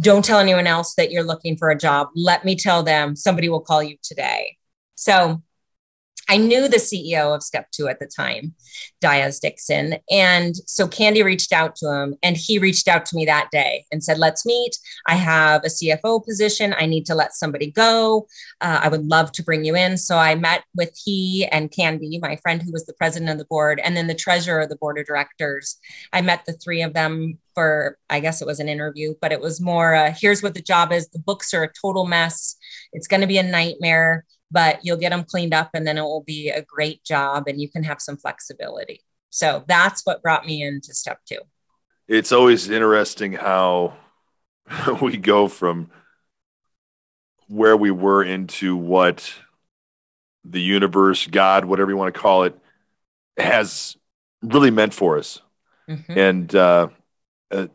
[0.00, 2.08] Don't tell anyone else that you're looking for a job.
[2.14, 4.56] Let me tell them somebody will call you today.
[4.94, 5.42] So
[6.28, 8.54] I knew the CEO of Step Two at the time,
[9.00, 9.96] Diaz Dixon.
[10.10, 13.84] And so Candy reached out to him and he reached out to me that day
[13.92, 14.76] and said, Let's meet.
[15.06, 16.74] I have a CFO position.
[16.78, 18.26] I need to let somebody go.
[18.60, 19.96] Uh, I would love to bring you in.
[19.96, 23.44] So I met with he and Candy, my friend who was the president of the
[23.44, 25.78] board, and then the treasurer of the board of directors.
[26.12, 29.40] I met the three of them for, I guess it was an interview, but it
[29.40, 31.08] was more uh, here's what the job is.
[31.08, 32.56] The books are a total mess.
[32.92, 36.02] It's going to be a nightmare but you'll get them cleaned up and then it
[36.02, 39.02] will be a great job and you can have some flexibility.
[39.30, 41.40] So that's what brought me into step two.
[42.06, 43.94] It's always interesting how
[45.02, 45.90] we go from
[47.48, 49.32] where we were into what
[50.44, 52.58] the universe, God, whatever you want to call it,
[53.36, 53.96] has
[54.42, 55.40] really meant for us.
[55.88, 56.16] Mhm.
[56.16, 56.88] And uh,
[57.50, 57.66] uh,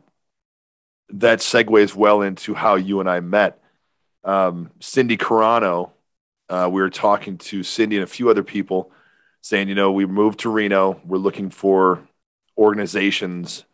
[1.10, 3.58] that segues well into how you and I met.
[4.24, 5.90] Um, Cindy Carano,
[6.50, 8.90] uh, we were talking to Cindy and a few other people
[9.40, 11.00] saying, you know, we moved to Reno.
[11.04, 12.06] We're looking for
[12.58, 13.64] organizations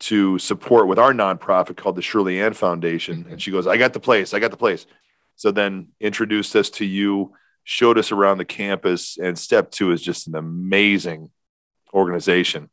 [0.00, 3.26] to support with our nonprofit called the Shirley Ann Foundation.
[3.30, 4.34] And she goes, I got the place.
[4.34, 4.86] I got the place.
[5.36, 7.32] So then introduced us to you,
[7.64, 9.16] showed us around the campus.
[9.16, 11.30] And step two is just an amazing
[11.94, 12.70] organization.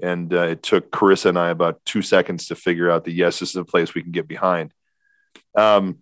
[0.00, 3.40] And uh, it took Carissa and I about two seconds to figure out that, yes,
[3.40, 4.72] this is a place we can get behind.
[5.56, 5.98] Um,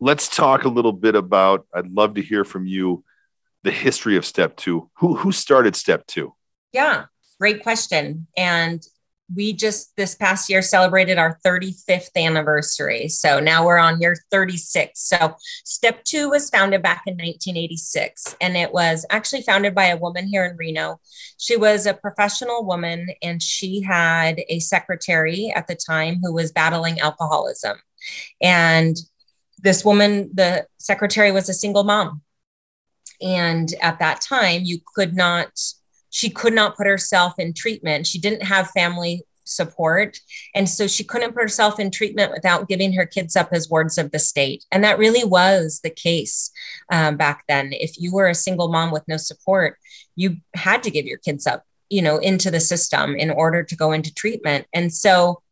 [0.00, 3.04] let's talk a little bit about, I'd love to hear from you
[3.62, 4.90] the history of step two.
[4.98, 6.34] Who, who started step two?
[6.72, 7.06] Yeah,
[7.38, 8.26] great question.
[8.36, 8.86] And
[9.34, 13.08] we just this past year celebrated our 35th anniversary.
[13.08, 15.00] So now we're on year 36.
[15.00, 19.98] So Step Two was founded back in 1986, and it was actually founded by a
[19.98, 21.00] woman here in Reno.
[21.36, 26.52] She was a professional woman, and she had a secretary at the time who was
[26.52, 27.76] battling alcoholism.
[28.40, 28.96] And
[29.58, 32.22] this woman, the secretary, was a single mom.
[33.20, 35.50] And at that time, you could not
[36.10, 38.06] she could not put herself in treatment.
[38.06, 40.20] She didn't have family support.
[40.54, 43.98] And so she couldn't put herself in treatment without giving her kids up as wards
[43.98, 44.64] of the state.
[44.70, 46.50] And that really was the case
[46.92, 47.70] um, back then.
[47.72, 49.78] If you were a single mom with no support,
[50.16, 53.76] you had to give your kids up, you know, into the system in order to
[53.76, 54.66] go into treatment.
[54.72, 55.42] And so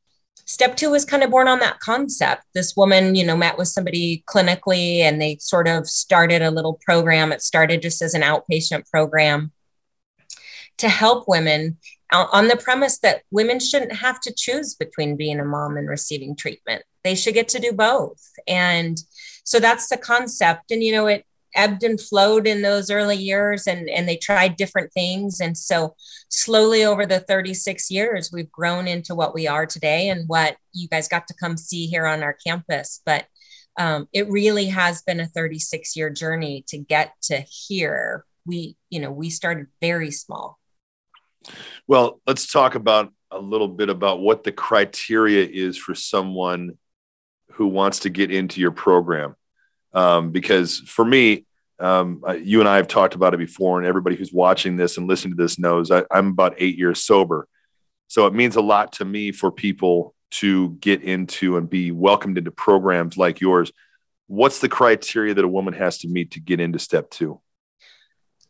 [0.44, 2.44] step two was kind of born on that concept.
[2.55, 6.79] This woman, you know, met with somebody clinically and they sort of started a little
[6.85, 7.33] program.
[7.33, 9.53] It started just as an outpatient program
[10.79, 11.79] to help women
[12.12, 16.37] on the premise that women shouldn't have to choose between being a mom and receiving
[16.37, 16.83] treatment.
[17.03, 18.22] They should get to do both.
[18.46, 18.96] And
[19.44, 20.70] so that's the concept.
[20.70, 21.25] And, you know, it
[21.57, 25.40] ebbed and flowed in those early years and, and they tried different things.
[25.40, 25.95] And so
[26.29, 30.88] slowly over the 36 years, we've grown into what we are today and what you
[30.88, 33.01] guys got to come see here on our campus.
[33.05, 33.27] But
[33.79, 38.25] um, it really has been a 36 year journey to get to here.
[38.47, 40.59] We, you know, we started very small
[41.87, 46.79] well, let's talk about a little bit about what the criteria is for someone
[47.53, 49.35] who wants to get into your program.
[49.97, 51.47] Um, because for me,
[51.81, 55.09] um, you and I have talked about it before, and everybody who's watching this and
[55.09, 57.49] listening to this knows I, I'm about eight years sober.
[58.07, 62.39] So it means a lot to me for people to get into and be welcomed
[62.39, 63.73] into programs like yours.
[64.29, 67.41] What's the criteria that a woman has to meet to get into step two?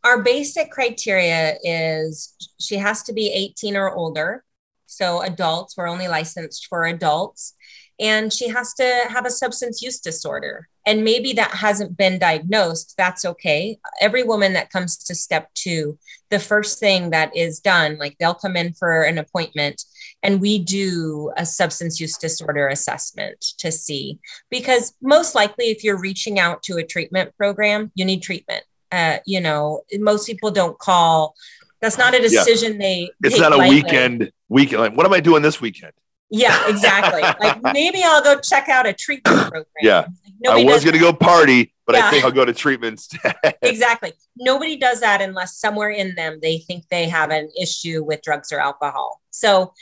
[0.07, 4.43] our basic criteria is she has to be 18 or older.
[4.85, 7.55] So adults, we're only licensed for adults.
[7.99, 10.67] And she has to have a substance use disorder.
[10.85, 12.93] And maybe that hasn't been diagnosed.
[12.97, 13.79] That's okay.
[13.99, 15.97] Every woman that comes to step two,
[16.29, 19.83] the first thing that is done, like they'll come in for an appointment
[20.23, 24.19] and we do a substance use disorder assessment to see.
[24.49, 29.17] Because most likely, if you're reaching out to a treatment program, you need treatment uh,
[29.25, 31.35] you know, most people don't call.
[31.81, 32.79] That's not a decision yeah.
[32.79, 33.11] they.
[33.23, 33.75] It's not a lightly.
[33.75, 34.31] weekend.
[34.49, 34.81] Weekend.
[34.81, 35.93] Like, what am I doing this weekend?
[36.29, 37.21] Yeah, exactly.
[37.21, 39.65] like maybe I'll go check out a treatment program.
[39.81, 40.07] Yeah.
[40.43, 42.07] Like, I was going to go party, but yeah.
[42.07, 43.35] I think I'll go to treatment instead.
[43.61, 44.13] exactly.
[44.35, 48.51] Nobody does that unless somewhere in them they think they have an issue with drugs
[48.51, 49.21] or alcohol.
[49.31, 49.73] So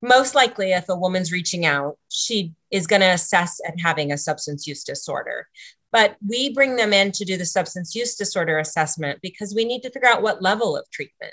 [0.00, 4.18] most likely if a woman's reaching out she is going to assess at having a
[4.18, 5.46] substance use disorder
[5.92, 9.82] but we bring them in to do the substance use disorder assessment because we need
[9.82, 11.32] to figure out what level of treatment.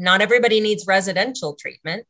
[0.00, 2.06] Not everybody needs residential treatment.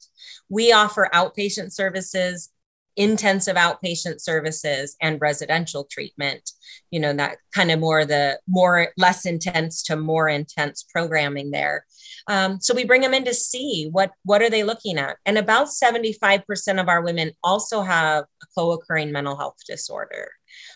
[0.48, 2.50] We offer outpatient services,
[2.96, 6.50] intensive outpatient services, and residential treatment.
[6.90, 11.84] You know, that kind of more the more less intense to more intense programming there.
[12.26, 15.36] Um, so we bring them in to see what what are they looking at, and
[15.36, 20.30] about seventy five percent of our women also have a co-occurring mental health disorder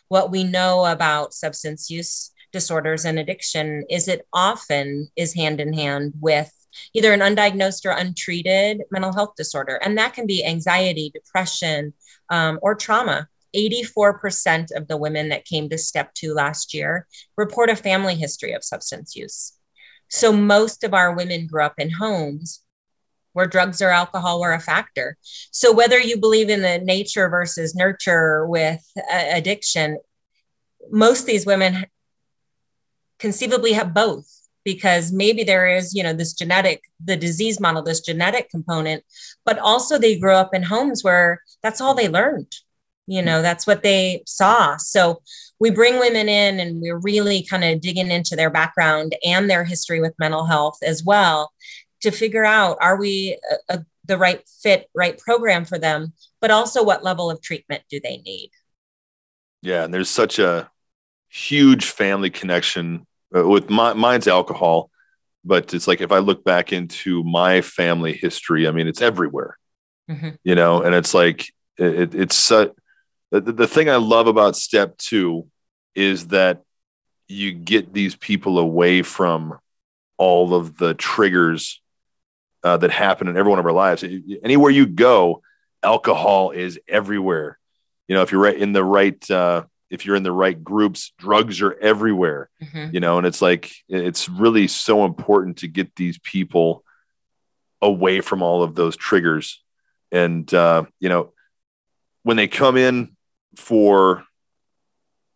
[0.09, 5.73] what we know about substance use disorders and addiction is it often is hand in
[5.73, 6.53] hand with
[6.95, 9.77] either an undiagnosed or untreated mental health disorder.
[9.77, 11.95] And that can be anxiety, depression,
[12.31, 13.29] um, or trauma.
[13.55, 17.07] 84% of the women that came to step two last year
[17.37, 19.53] report a family history of substance use.
[20.09, 22.65] So most of our women grew up in homes
[23.33, 25.17] where drugs or alcohol were a factor.
[25.51, 29.99] So whether you believe in the nature versus nurture with uh, addiction,
[30.91, 31.87] most of these women
[33.19, 38.01] conceivably have both because maybe there is you know this genetic the disease model this
[38.01, 39.03] genetic component
[39.45, 42.53] but also they grew up in homes where that's all they learned
[43.07, 45.21] you know that's what they saw so
[45.61, 49.65] we bring women in and we're really kind of digging into their background and their
[49.65, 51.53] history with mental health as well
[52.05, 56.51] to figure out are we a, a, the right fit, right program for them, but
[56.51, 58.51] also what level of treatment do they need?
[59.63, 60.71] Yeah, and there's such a
[61.29, 64.91] huge family connection uh, with my, mine's alcohol,
[65.45, 69.59] but it's like if I look back into my family history, I mean, it's everywhere,
[70.11, 70.31] mm-hmm.
[70.43, 72.69] you know, and it's like it, it's uh,
[73.31, 75.49] the, the thing I love about step two
[75.95, 76.63] is that
[77.29, 79.59] you get these people away from
[80.17, 81.81] all of the triggers
[82.63, 84.05] uh, that happen in every one of our lives.
[84.43, 85.43] Anywhere you go,
[85.83, 87.59] alcohol is everywhere.
[88.09, 89.65] You know, if you're right in the right, uh,
[89.95, 92.51] if you're in the right groups, drugs are everywhere.
[92.61, 92.93] Mm-hmm.
[92.93, 96.85] You know, and it's like it's really so important to get these people
[97.81, 99.63] away from all of those triggers.
[100.11, 101.33] And uh, you know,
[102.25, 103.17] when they come in
[103.57, 104.25] for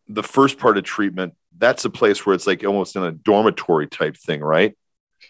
[0.09, 3.87] the first part of treatment, that's a place where it's like almost in a dormitory
[3.87, 4.77] type thing, right?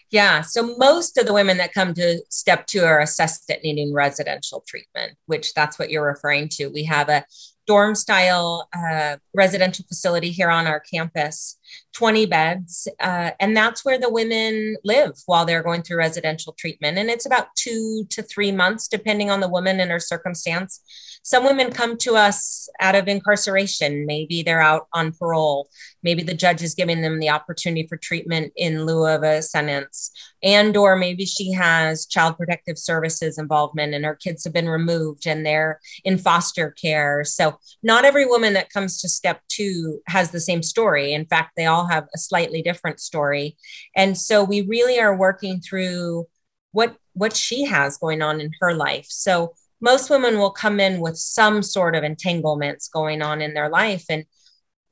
[0.09, 0.41] Yeah.
[0.41, 4.63] So most of the women that come to step two are assessed at needing residential
[4.67, 6.67] treatment, which that's what you're referring to.
[6.67, 7.25] We have a
[7.69, 11.59] dorm style uh, residential facility here on our campus.
[11.93, 12.87] 20 beds.
[12.99, 16.97] Uh, and that's where the women live while they're going through residential treatment.
[16.97, 20.81] And it's about two to three months, depending on the woman and her circumstance.
[21.23, 24.05] Some women come to us out of incarceration.
[24.05, 25.69] Maybe they're out on parole.
[26.01, 30.11] Maybe the judge is giving them the opportunity for treatment in lieu of a sentence.
[30.41, 35.27] And or maybe she has child protective services involvement and her kids have been removed
[35.27, 37.23] and they're in foster care.
[37.25, 41.13] So not every woman that comes to step two has the same story.
[41.13, 43.57] In fact, they all have a slightly different story.
[43.95, 46.27] And so we really are working through
[46.71, 49.07] what what she has going on in her life.
[49.09, 53.69] So most women will come in with some sort of entanglements going on in their
[53.69, 54.05] life.
[54.09, 54.25] And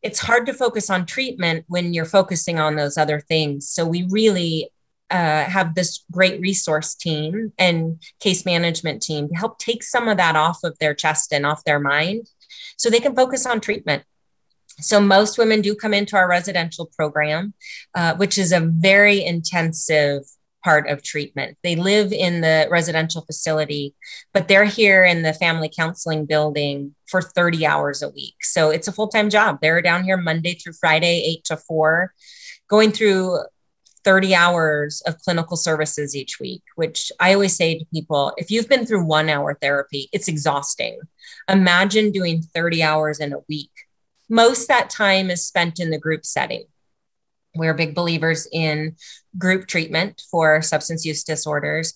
[0.01, 3.69] it's hard to focus on treatment when you're focusing on those other things.
[3.69, 4.69] So we really
[5.09, 10.17] uh, have this great resource team and case management team to help take some of
[10.17, 12.29] that off of their chest and off their mind
[12.77, 14.03] so they can focus on treatment.
[14.79, 17.53] So most women do come into our residential program
[17.95, 20.23] uh, which is a very intensive
[20.67, 21.57] part of treatment.
[21.63, 23.95] They live in the residential facility,
[24.33, 28.35] but they're here in the family counseling building for 30 hours a week.
[28.41, 29.59] So it's a full time job.
[29.61, 32.13] They're down here Monday through Friday, eight to four,
[32.67, 33.39] going through
[34.03, 38.67] 30 hours of clinical services each week, which I always say to people if you've
[38.67, 40.99] been through one hour therapy, it's exhausting.
[41.47, 43.71] Imagine doing 30 hours in a week.
[44.27, 46.65] Most that time is spent in the group setting.
[47.57, 48.95] We're big believers in
[49.37, 51.93] group treatment for substance use disorders.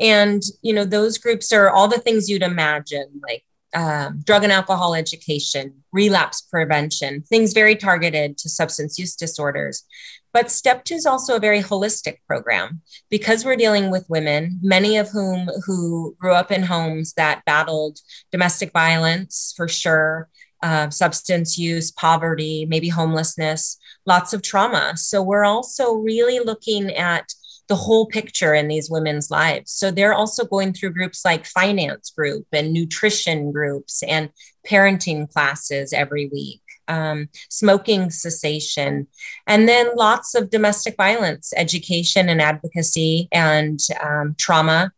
[0.00, 3.44] And, you know, those groups are all the things you'd imagine, like
[3.74, 9.84] um, drug and alcohol education, relapse prevention, things very targeted to substance use disorders.
[10.32, 14.96] But Step Two is also a very holistic program because we're dealing with women, many
[14.96, 17.98] of whom who grew up in homes that battled
[18.30, 20.28] domestic violence for sure,
[20.62, 24.96] uh, substance use, poverty, maybe homelessness, lots of trauma.
[24.96, 27.32] So we're also really looking at
[27.68, 29.70] the whole picture in these women's lives.
[29.70, 34.30] So they're also going through groups like finance group and nutrition groups and
[34.66, 36.60] parenting classes every week.
[36.88, 39.06] Um, smoking cessation,
[39.46, 44.90] and then lots of domestic violence education and advocacy and um, trauma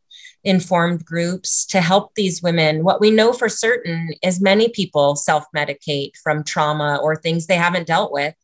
[0.45, 2.85] informed groups to help these women.
[2.85, 7.57] What we know for certain is many people self medicate from trauma or things they
[7.57, 8.35] haven't dealt with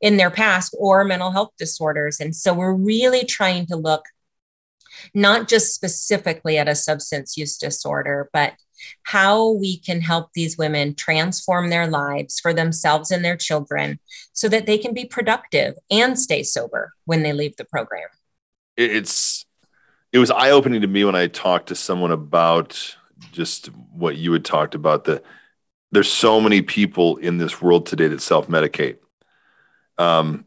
[0.00, 2.20] in their past or mental health disorders.
[2.20, 4.04] And so we're really trying to look
[5.14, 8.54] not just specifically at a substance use disorder, but
[9.02, 13.98] how we can help these women transform their lives for themselves and their children
[14.32, 18.08] so that they can be productive and stay sober when they leave the program.
[18.76, 19.44] It's
[20.12, 22.96] it was eye opening to me when I talked to someone about
[23.32, 25.04] just what you had talked about.
[25.04, 25.22] The
[25.90, 28.98] there's so many people in this world today that self medicate
[29.98, 30.46] um,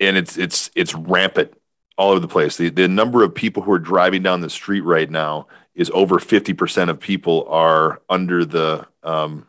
[0.00, 1.52] and it's it's it's rampant
[1.96, 2.56] all over the place.
[2.56, 6.18] The the number of people who are driving down the street right now is over
[6.18, 9.46] fifty percent of people are under the um,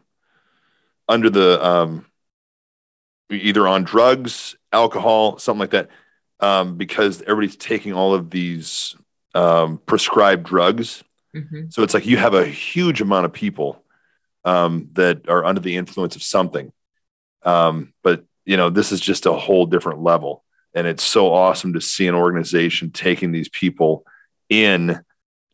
[1.08, 2.06] under the um,
[3.32, 5.90] either on drugs, alcohol, something like that,
[6.40, 8.96] um, because everybody's taking all of these
[9.38, 11.04] um, prescribed drugs.
[11.36, 11.70] Mm-hmm.
[11.70, 13.84] So it's like you have a huge amount of people
[14.44, 16.72] um, that are under the influence of something.
[17.44, 20.44] Um, but you know, this is just a whole different level.
[20.74, 24.06] And it's so awesome to see an organization taking these people
[24.50, 25.00] in,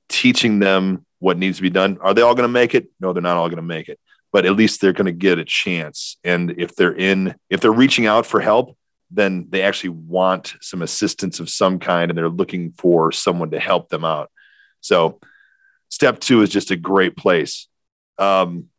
[0.08, 1.98] teaching them what needs to be done.
[2.02, 2.88] Are they all going to make it?
[3.00, 4.00] No, they're not all going to make it,
[4.32, 6.18] but at least they're going to get a chance.
[6.24, 8.78] And if they're in, if they're reaching out for help,
[9.16, 13.60] then they actually want some assistance of some kind and they're looking for someone to
[13.60, 14.32] help them out.
[14.82, 15.20] So,
[15.90, 17.68] step two is just a great place.
[18.18, 18.70] Um,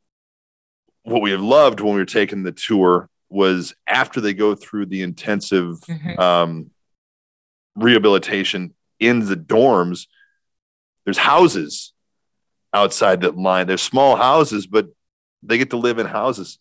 [1.04, 4.86] what we have loved when we were taking the tour was after they go through
[4.86, 6.20] the intensive mm-hmm.
[6.20, 6.70] um,
[7.76, 10.06] rehabilitation in the dorms,
[11.04, 11.92] there's houses
[12.72, 13.66] outside that line.
[13.66, 14.88] There's small houses, but
[15.42, 16.58] they get to live in houses.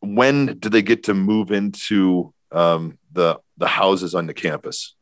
[0.00, 4.94] When do they get to move into um, the the houses on the campus?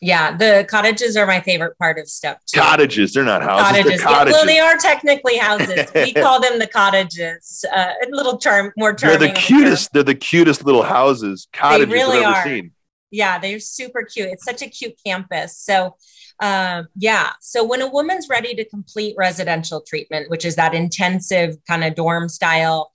[0.00, 2.60] Yeah, the cottages are my favorite part of step two.
[2.60, 3.64] Cottages, they're not houses.
[3.64, 3.84] Cottages.
[3.84, 4.32] They're cottages.
[4.32, 5.90] Yeah, well, they are technically houses.
[5.94, 7.64] we call them the cottages.
[7.74, 9.20] Uh, a little charm, more charming.
[9.20, 9.92] They're the cutest.
[9.92, 12.44] They're the cutest little houses, cottages they really I've ever are.
[12.44, 12.72] seen.
[13.10, 14.28] Yeah, they're super cute.
[14.28, 15.56] It's such a cute campus.
[15.56, 15.96] So,
[16.40, 17.30] um, yeah.
[17.40, 21.94] So when a woman's ready to complete residential treatment, which is that intensive kind of
[21.94, 22.90] dorm style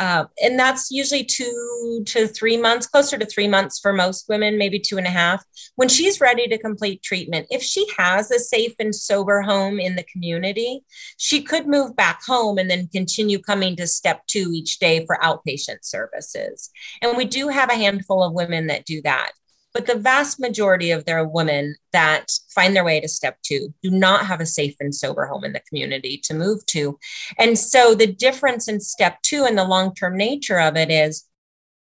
[0.00, 4.56] Uh, and that's usually two to three months, closer to three months for most women,
[4.56, 5.44] maybe two and a half.
[5.76, 9.96] When she's ready to complete treatment, if she has a safe and sober home in
[9.96, 10.80] the community,
[11.18, 15.18] she could move back home and then continue coming to step two each day for
[15.22, 16.70] outpatient services.
[17.02, 19.32] And we do have a handful of women that do that.
[19.72, 23.90] But the vast majority of their women that find their way to step two do
[23.90, 26.98] not have a safe and sober home in the community to move to.
[27.38, 31.24] And so the difference in step two and the long term nature of it is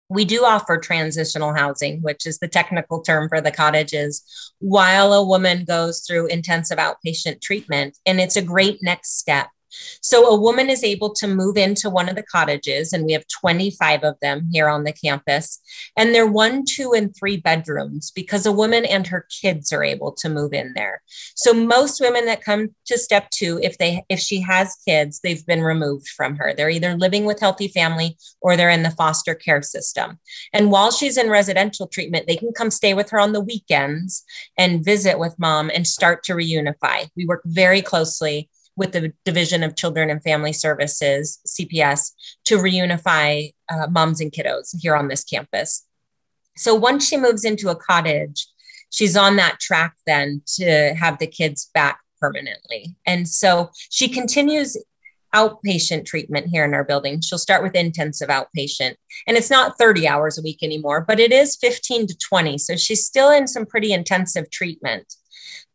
[0.10, 4.24] we do offer transitional housing, which is the technical term for the cottages,
[4.58, 7.98] while a woman goes through intensive outpatient treatment.
[8.06, 9.50] And it's a great next step
[10.02, 13.26] so a woman is able to move into one of the cottages, and we have
[13.28, 15.60] 25 of them here on the campus.
[15.98, 20.12] And they're one, two, and three bedrooms because a woman and her kids are able
[20.14, 21.02] to move in there.
[21.36, 25.46] So most women that come to step two, if they if she has kids, they've
[25.46, 26.54] been removed from her.
[26.54, 30.20] They're either living with healthy family or they're in the foster care system.
[30.54, 34.24] And while she's in residential treatment, they can come stay with her on the weekends
[34.58, 37.10] and visit with mom and start to reunify.
[37.16, 38.50] We work very closely
[38.80, 42.14] with the Division of Children and Family Services, CPS,
[42.46, 45.86] to reunify uh, moms and kiddos here on this campus.
[46.58, 48.48] So once she moves into a cottage,
[48.90, 52.96] she's on that track then to have the kids back permanently.
[53.06, 54.78] And so she continues
[55.36, 57.22] outpatient treatment here in our building.
[57.22, 58.96] She'll start with intensive outpatient.
[59.28, 62.58] And it's not 30 hours a week anymore, but it is 15 to 20.
[62.58, 65.14] So she's still in some pretty intensive treatment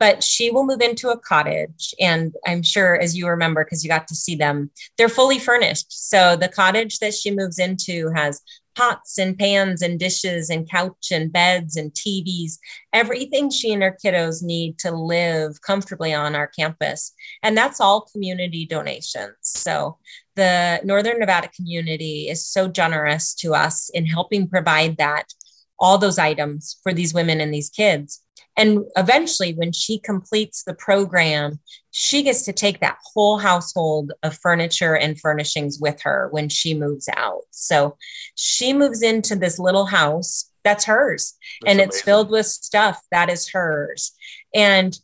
[0.05, 1.95] but she will move into a cottage.
[1.99, 5.87] And I'm sure, as you remember, because you got to see them, they're fully furnished.
[5.89, 8.43] So the cottage that she moves into has
[8.77, 12.59] pots and pans and dishes and couch and beds and TVs,
[12.93, 17.15] everything she and her kiddos need to live comfortably on our campus.
[17.43, 19.37] And that's all community donations.
[19.41, 19.97] So
[20.37, 25.33] the Northern Nevada community is so generous to us in helping provide that,
[25.79, 28.20] all those items for these women and these kids.
[28.57, 31.59] And eventually, when she completes the program,
[31.91, 36.75] she gets to take that whole household of furniture and furnishings with her when she
[36.75, 37.43] moves out.
[37.51, 37.97] So
[38.37, 41.89] she moves into this little house that's hers that's and amazing.
[41.89, 44.12] it's filled with stuff that is hers.
[44.55, 44.99] And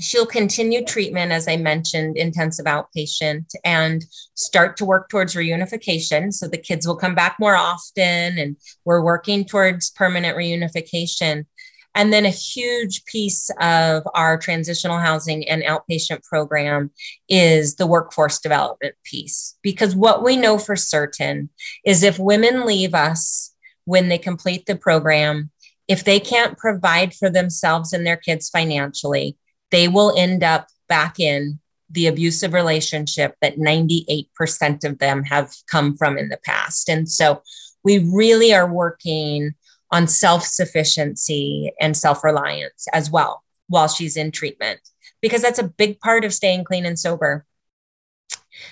[0.00, 6.32] she'll continue treatment, as I mentioned, intensive outpatient, and start to work towards reunification.
[6.32, 11.46] So the kids will come back more often, and we're working towards permanent reunification.
[11.94, 16.90] And then a huge piece of our transitional housing and outpatient program
[17.28, 19.56] is the workforce development piece.
[19.62, 21.50] Because what we know for certain
[21.84, 25.50] is if women leave us when they complete the program,
[25.86, 29.36] if they can't provide for themselves and their kids financially,
[29.70, 31.58] they will end up back in
[31.90, 36.88] the abusive relationship that 98% of them have come from in the past.
[36.88, 37.42] And so
[37.84, 39.54] we really are working
[39.90, 44.80] on self sufficiency and self reliance as well while she's in treatment,
[45.22, 47.46] because that's a big part of staying clean and sober.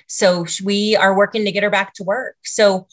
[0.08, 2.36] So we are working to get her back to work.
[2.44, 2.88] So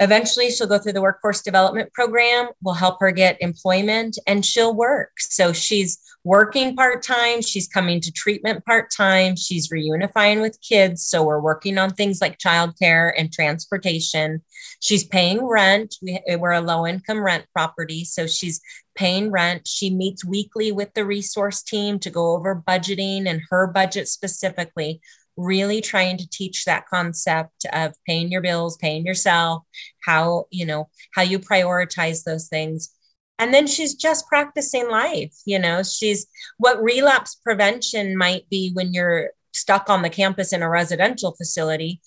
[0.00, 2.48] eventually she'll go through the workforce development program.
[2.62, 5.12] We'll help her get employment and she'll work.
[5.20, 7.42] So she's working part time.
[7.42, 9.36] She's coming to treatment part time.
[9.36, 11.04] She's reunifying with kids.
[11.04, 14.42] So we're working on things like childcare and transportation.
[14.80, 15.96] She's paying rent.
[16.02, 18.04] We, we're a low income rent property.
[18.04, 18.60] So she's
[18.94, 19.68] paying rent.
[19.68, 25.00] She meets weekly with the resource team to go over budgeting and her budget specifically
[25.40, 29.62] really trying to teach that concept of paying your bills paying yourself
[30.04, 32.90] how you know how you prioritize those things
[33.38, 36.26] and then she's just practicing life you know she's
[36.58, 42.00] what relapse prevention might be when you're stuck on the campus in a residential facility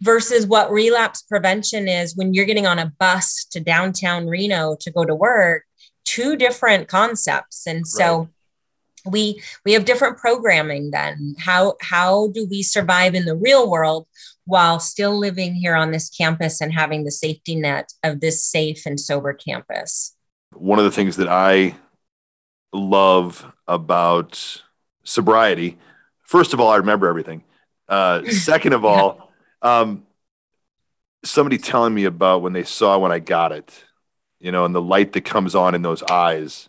[0.00, 4.90] versus what relapse prevention is when you're getting on a bus to downtown Reno to
[4.90, 5.64] go to work
[6.04, 8.28] two different concepts and so right.
[9.06, 14.06] We we have different programming then how how do we survive in the real world
[14.44, 18.84] while still living here on this campus and having the safety net of this safe
[18.86, 20.14] and sober campus
[20.54, 21.76] one of the things that I
[22.72, 24.62] love about
[25.04, 25.78] sobriety,
[26.22, 27.44] first of all, I remember everything.
[27.88, 29.32] Uh, second of all,
[29.62, 30.06] um,
[31.24, 33.84] somebody telling me about when they saw when I got it,
[34.38, 36.68] you know, and the light that comes on in those eyes.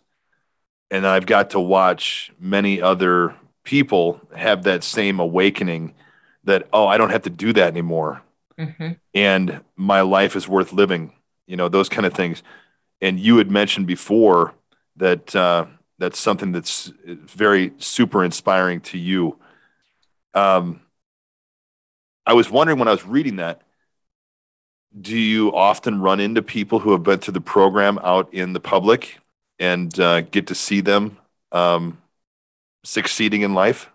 [0.92, 3.34] And I've got to watch many other
[3.64, 5.94] people have that same awakening
[6.44, 8.22] that, oh, I don't have to do that anymore.
[8.58, 8.92] Mm-hmm.
[9.14, 11.12] And my life is worth living,
[11.48, 12.44] you know, those kind of things
[13.02, 14.54] and you had mentioned before
[14.96, 15.66] that uh,
[15.98, 19.38] that's something that's very super inspiring to you.
[20.32, 20.80] Um,
[22.24, 23.62] I was wondering when I was reading that,
[24.98, 28.60] do you often run into people who have been through the program out in the
[28.60, 29.18] public
[29.62, 31.16] and uh, get to see them
[31.52, 31.96] um,
[32.84, 33.88] succeeding in life?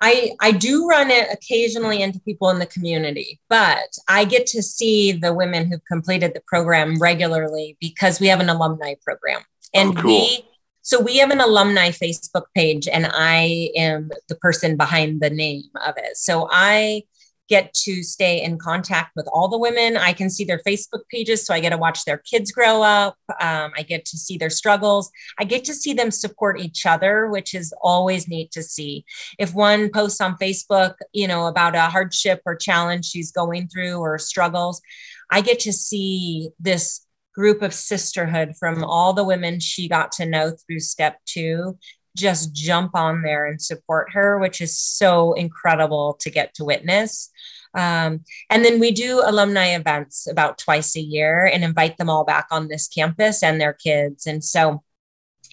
[0.00, 4.62] I I do run it occasionally into people in the community, but I get to
[4.62, 9.42] see the women who've completed the program regularly because we have an alumni program.
[9.74, 10.10] And Oh, cool.
[10.10, 10.44] we
[10.82, 15.70] so we have an alumni Facebook page and I am the person behind the name
[15.86, 16.16] of it.
[16.16, 17.04] So I
[17.50, 19.96] get to stay in contact with all the women.
[19.96, 21.44] I can see their Facebook pages.
[21.44, 23.16] So I get to watch their kids grow up.
[23.40, 25.10] Um, I get to see their struggles.
[25.38, 29.04] I get to see them support each other, which is always neat to see
[29.38, 33.98] if one posts on Facebook, you know, about a hardship or challenge she's going through
[33.98, 34.80] or struggles,
[35.30, 40.26] I get to see this group of sisterhood from all the women she got to
[40.26, 41.78] know through step two
[42.16, 47.30] just jump on there and support her, which is so incredible to get to witness.
[47.74, 52.24] Um, and then we do alumni events about twice a year and invite them all
[52.24, 54.26] back on this campus and their kids.
[54.26, 54.82] And so,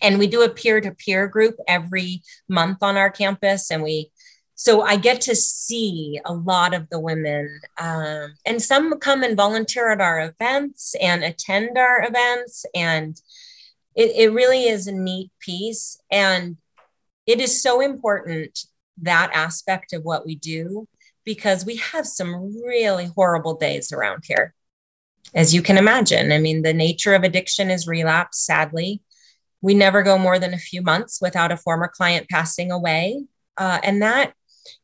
[0.01, 3.69] and we do a peer to peer group every month on our campus.
[3.69, 4.11] And we,
[4.55, 9.37] so I get to see a lot of the women, um, and some come and
[9.37, 12.65] volunteer at our events and attend our events.
[12.73, 13.21] And
[13.97, 15.99] it, it really is a neat piece.
[16.09, 16.57] And
[17.25, 18.59] it is so important
[19.01, 20.87] that aspect of what we do
[21.25, 24.53] because we have some really horrible days around here.
[25.35, 29.01] As you can imagine, I mean, the nature of addiction is relapse, sadly.
[29.61, 33.25] We never go more than a few months without a former client passing away.
[33.57, 34.33] Uh, and that,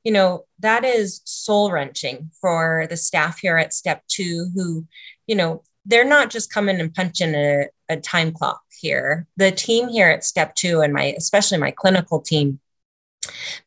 [0.03, 4.85] you know, that is soul wrenching for the staff here at Step Two who,
[5.27, 9.27] you know, they're not just coming and punching a, a time clock here.
[9.37, 12.59] The team here at Step Two and my, especially my clinical team,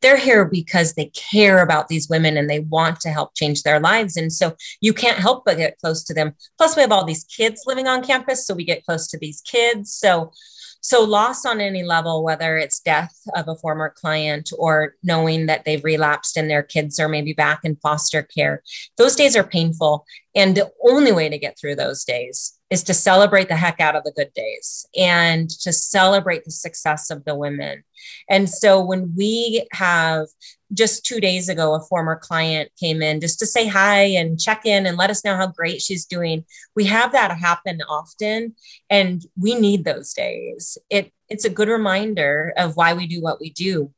[0.02, 3.80] they're here because they care about these women and they want to help change their
[3.80, 4.16] lives.
[4.16, 6.34] And so you can't help but get close to them.
[6.58, 9.40] Plus, we have all these kids living on campus, so we get close to these
[9.42, 9.94] kids.
[9.94, 10.32] So,
[10.80, 15.64] so loss on any level, whether it's death of a former client or knowing that
[15.64, 18.62] they've relapsed and their kids are maybe back in foster care,
[18.96, 20.04] those days are painful.
[20.34, 23.94] And the only way to get through those days is to celebrate the heck out
[23.94, 27.84] of the good days and to celebrate the success of the women.
[28.28, 30.26] And so when we have
[30.72, 34.66] just two days ago, a former client came in just to say hi and check
[34.66, 36.44] in and let us know how great she's doing.
[36.74, 38.56] We have that happen often,
[38.90, 40.76] and we need those days.
[40.90, 43.92] It, it's a good reminder of why we do what we do.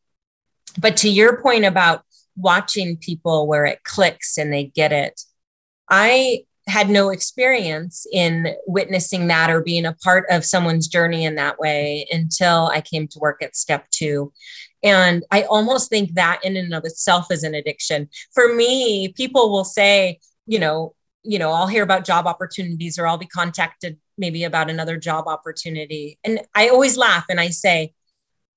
[0.79, 2.03] But to your point about
[2.37, 5.19] watching people where it clicks and they get it,
[5.89, 11.35] I had no experience in witnessing that or being a part of someone's journey in
[11.37, 14.33] that way until I came to work at step two.
[14.83, 18.09] And I almost think that in and of itself is an addiction.
[18.33, 20.95] For me, people will say, you know,
[21.25, 25.27] you know, I'll hear about job opportunities or I'll be contacted maybe about another job
[25.27, 26.19] opportunity.
[26.25, 27.93] And I always laugh and I say,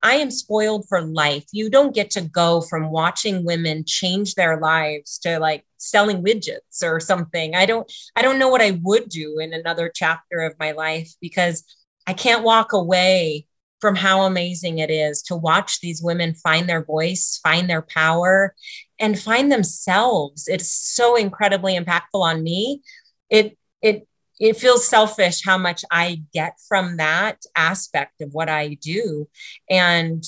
[0.03, 1.45] I am spoiled for life.
[1.51, 6.83] You don't get to go from watching women change their lives to like selling widgets
[6.83, 7.55] or something.
[7.55, 11.11] I don't I don't know what I would do in another chapter of my life
[11.21, 11.63] because
[12.07, 13.45] I can't walk away
[13.79, 18.55] from how amazing it is to watch these women find their voice, find their power
[18.99, 20.47] and find themselves.
[20.47, 22.81] It's so incredibly impactful on me.
[23.29, 24.07] It it
[24.41, 29.29] it feels selfish how much I get from that aspect of what I do.
[29.69, 30.23] And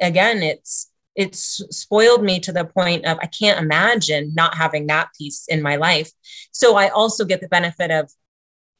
[0.00, 5.10] again, it's it's spoiled me to the point of I can't imagine not having that
[5.16, 6.10] piece in my life.
[6.50, 8.10] So I also get the benefit of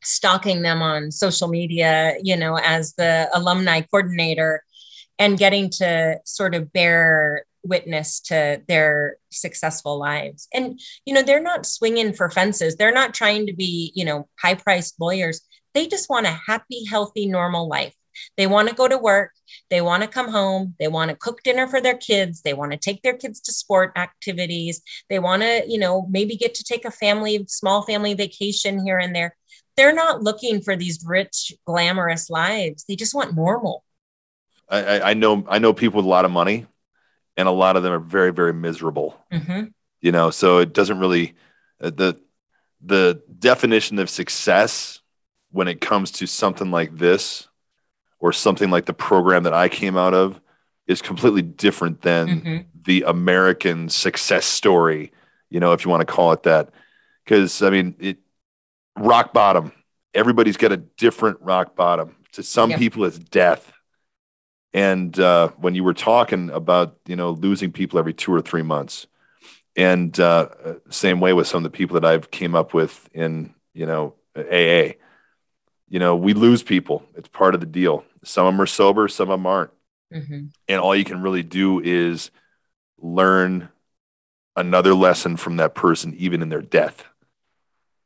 [0.03, 4.65] stalking them on social media, you know, as the alumni coordinator
[5.21, 10.49] and getting to sort of bear witness to their successful lives.
[10.53, 12.77] And, you know, they're not swinging for fences.
[12.77, 15.41] They're not trying to be, you know, high priced lawyers.
[15.73, 17.95] They just want a happy, healthy, normal life.
[18.37, 19.33] They want to go to work.
[19.71, 20.75] They want to come home.
[20.79, 22.43] They want to cook dinner for their kids.
[22.43, 24.83] They want to take their kids to sport activities.
[25.09, 28.99] They want to, you know, maybe get to take a family, small family vacation here
[28.99, 29.37] and there.
[29.77, 32.85] They're not looking for these rich, glamorous lives.
[32.89, 33.85] They just want normal.
[34.69, 36.67] I, I, know I know people with a lot of money,
[37.37, 39.19] and a lot of them are very very miserable.
[39.33, 39.73] Mhm.
[40.01, 41.35] You know, so it doesn't really
[41.81, 42.21] uh, the
[42.81, 45.01] the definition of success
[45.51, 47.49] when it comes to something like this
[48.19, 50.41] or something like the program that I came out of
[50.87, 52.67] is completely different than Mhm.
[52.85, 55.13] the American success story,
[55.49, 56.71] you know, if you want to call it that.
[57.25, 58.19] Because I mean, it
[58.99, 59.73] rock bottom.
[60.13, 62.17] Everybody's got a different rock bottom.
[62.33, 62.79] To some Yeah.
[62.79, 63.73] people, it's death.
[64.75, 68.63] And uh, when you were talking about, you know, losing people every two or three
[68.63, 69.07] months,
[69.77, 70.49] and uh,
[70.91, 74.15] same way with some of the people that I've came up with in you know,
[74.37, 74.95] AA.
[75.89, 77.05] You know, we lose people.
[77.15, 78.05] It's part of the deal.
[78.23, 79.71] Some of them are sober, some of them aren't.
[80.13, 80.51] Mhm.
[80.69, 82.31] And all you can really do is
[82.99, 83.69] learn
[84.57, 87.05] another lesson from that person, even in their death,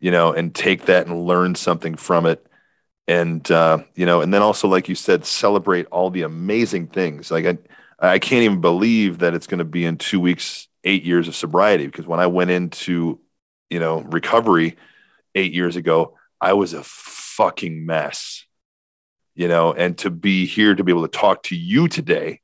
[0.00, 2.44] you know, and take that and learn something from it.
[3.08, 7.30] And, uh, you know, and then also, like you said, celebrate all the amazing things.
[7.30, 7.58] Like, I,
[7.98, 11.34] I can't even believe that it's going to be in two weeks, eight years of
[11.34, 11.86] sobriety.
[11.86, 13.18] Because when I went into,
[13.70, 14.76] you know, recovery
[15.34, 18.44] eight years ago, I was a fucking mess,
[19.34, 22.40] you know, and to be here to be able to talk to you today,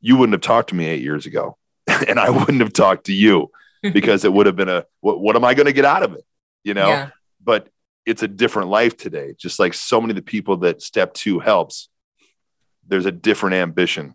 [0.00, 3.12] you wouldn't have talked to me eight years ago, and I wouldn't have talked to
[3.12, 3.50] you
[3.82, 6.14] because it would have been a what, what am I going to get out of
[6.14, 6.24] it,
[6.64, 6.88] you know?
[6.88, 7.10] Yeah.
[7.42, 7.68] But
[8.06, 9.34] it's a different life today.
[9.38, 11.88] Just like so many of the people that step two helps,
[12.86, 14.14] there's a different ambition.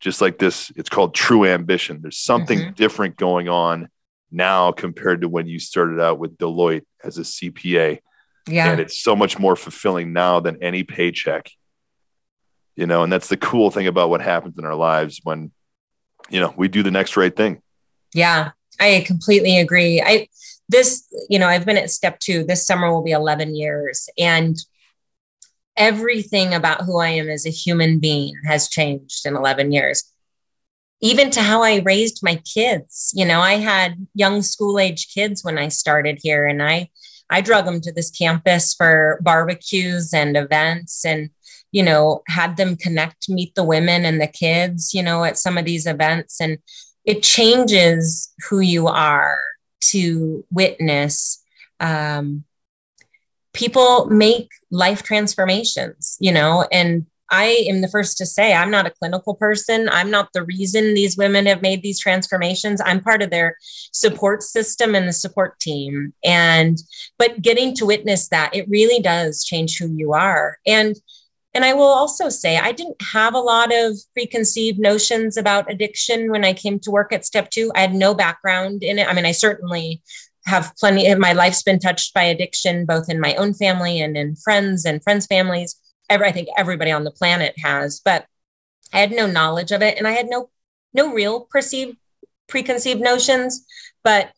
[0.00, 2.00] Just like this, it's called true ambition.
[2.02, 2.74] There's something Mhm.
[2.74, 3.88] different going on
[4.30, 8.00] now compared to when you started out with Deloitte as a CPA
[8.48, 8.70] Yeah.
[8.72, 11.50] and it's so much more fulfilling now than any paycheck
[12.76, 15.50] you know and that's the cool thing about what happens in our lives when
[16.28, 17.62] you know we do the next right thing
[18.12, 20.00] Yeah, I completely agree.
[20.02, 20.28] I
[20.68, 22.44] this, you know, I've been at step two.
[22.44, 24.56] This summer will be 11 years, and
[25.76, 30.04] everything about who I am as a human being has changed in 11 years.
[31.02, 33.12] Even to how I raised my kids.
[33.14, 36.90] You know, I had young school age kids when I started here, and I
[37.28, 41.30] I drug them to this campus for barbecues and events and
[41.72, 45.58] you know had them connect meet the women and the kids you know at some
[45.58, 46.58] of these events and
[47.04, 49.42] it changes who you are
[49.90, 51.42] to witness
[51.80, 52.44] um,
[53.52, 56.66] people make life transformations you know?
[56.72, 59.88] And i am the first to say i'm not a clinical person.
[59.88, 62.80] I'm not the reason these women have made these transformations.
[62.84, 63.56] I'm part of their
[63.92, 66.14] support system and the support team.
[66.24, 66.78] And
[67.18, 70.58] but getting to witness that it really does change who you are.
[70.66, 70.94] And
[71.56, 76.30] and I will also say, I didn't have a lot of preconceived notions about addiction
[76.30, 77.72] when I came to work at Step Two.
[77.74, 79.08] I had no background in it.
[79.08, 80.02] I mean, I certainly
[80.44, 84.36] have plenty my life's been touched by addiction, both in my own family and in
[84.36, 85.74] friends and friends' families.
[86.10, 88.26] Every, I think everybody on the planet has, but
[88.92, 90.50] I had no knowledge of it and I had no
[90.92, 91.96] no real perceived
[92.48, 93.64] preconceived notions.
[94.04, 94.30] But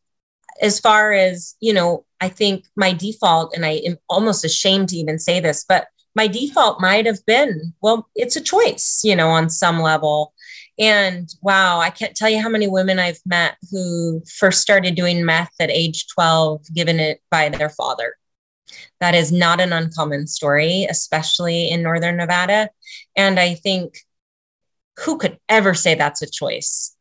[0.63, 4.97] as far as, you know, I think my default, and I am almost ashamed to
[4.97, 5.89] even say this, but
[6.19, 10.35] my default might have been, well, it's a choice, you know, on some level.
[10.77, 15.25] And wow, I can't tell you how many women I've met who first started doing
[15.25, 18.17] meth at age 12, given it by their father.
[18.99, 22.69] That is not an uncommon story, especially in Northern Nevada.
[23.15, 23.99] And I think
[25.05, 26.97] who could ever say that's a choice?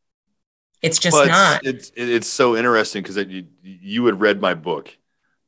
[0.80, 1.66] It's just Well, not.
[1.66, 4.96] it's, it's it's so interesting because you you had read my book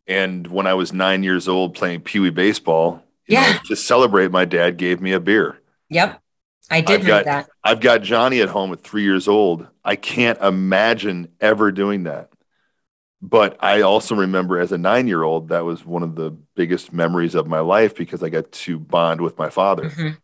[0.08, 3.58] and when i was nine years old playing pee-wee baseball you know, Yeah.
[3.66, 5.58] to celebrate my dad gave me a beer
[5.88, 6.20] Yep.
[6.70, 7.48] I did I've got- that.
[7.64, 9.66] I've got Johnny at home at three years old.
[9.84, 12.30] I can't imagine ever doing that.
[13.22, 16.92] But I also remember as a nine year old, that was one of the biggest
[16.92, 19.90] memories of my life because I got to bond with my father.
[19.90, 20.16] Mhm.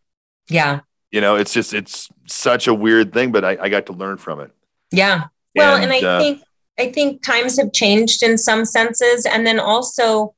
[0.48, 0.80] Yeah.
[1.10, 4.16] You know, it's just, it's such a weird thing, but I, I got to learn
[4.16, 4.50] from it.
[4.92, 5.24] Yeah.
[5.54, 6.42] Well, and, I uh, think
[6.78, 10.34] I think times have changed in some senses, and then also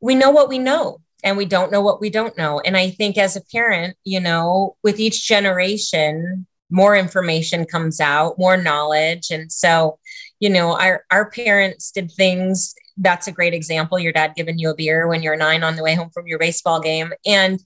[0.00, 2.60] we know what we know, and we don't know what we don't know.
[2.60, 8.38] And I think as a parent, you know, with each generation, more information comes out,
[8.38, 9.98] more knowledge, and so
[10.40, 12.74] you know, our our parents did things.
[12.96, 13.98] That's a great example.
[13.98, 16.38] Your dad giving you a beer when you're nine on the way home from your
[16.38, 17.62] baseball game, and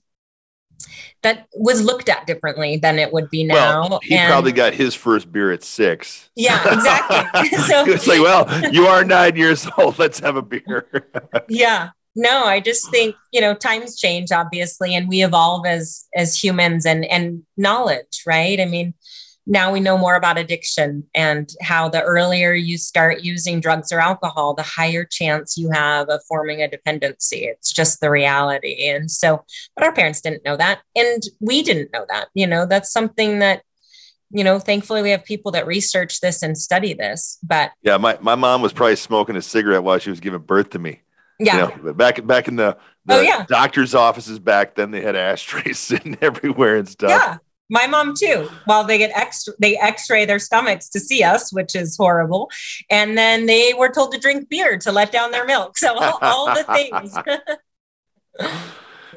[1.23, 3.89] that was looked at differently than it would be now.
[3.89, 6.29] well, he and- probably got his first beer at six.
[6.35, 7.49] Yeah, exactly.
[7.67, 9.97] So- it's like, well, you are nine years old.
[9.97, 10.87] Let's have a beer.
[11.49, 16.35] yeah no i just think you know times change obviously and we evolve as as
[16.41, 18.59] humans and and knowledge right?
[18.59, 18.93] I mean
[19.49, 23.99] now we know more about addiction and how the earlier you start using drugs or
[24.01, 27.45] alcohol the higher chance you have of forming a dependency.
[27.45, 28.89] It's just the reality.
[28.89, 29.43] And so
[29.75, 32.65] but our parents didn't know that and we didn't know that you know?
[32.65, 33.63] That's something that
[34.29, 38.17] you know thankfully we have people that research this and study this but yeah, my,
[38.19, 40.99] my mom was probably smoking a cigarette while she was giving birth to me.
[41.39, 43.45] Yeah You know, back back in the, the Oh, yeah.
[43.47, 47.09] doctor's offices back then, they had ashtrays sitting everywhere and stuff.
[47.09, 47.37] Yeah,
[47.69, 48.49] my mom too.
[48.65, 52.49] While they get extra, they X-ray their stomachs to see us, which is horrible,
[52.89, 55.77] and then they were told to drink beer to let down their milk.
[55.77, 57.15] So all, all the things.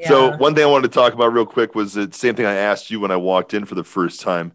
[0.07, 2.55] So one thing I wanted to talk about real quick was the same thing I
[2.55, 4.53] asked you when I walked in for the first time.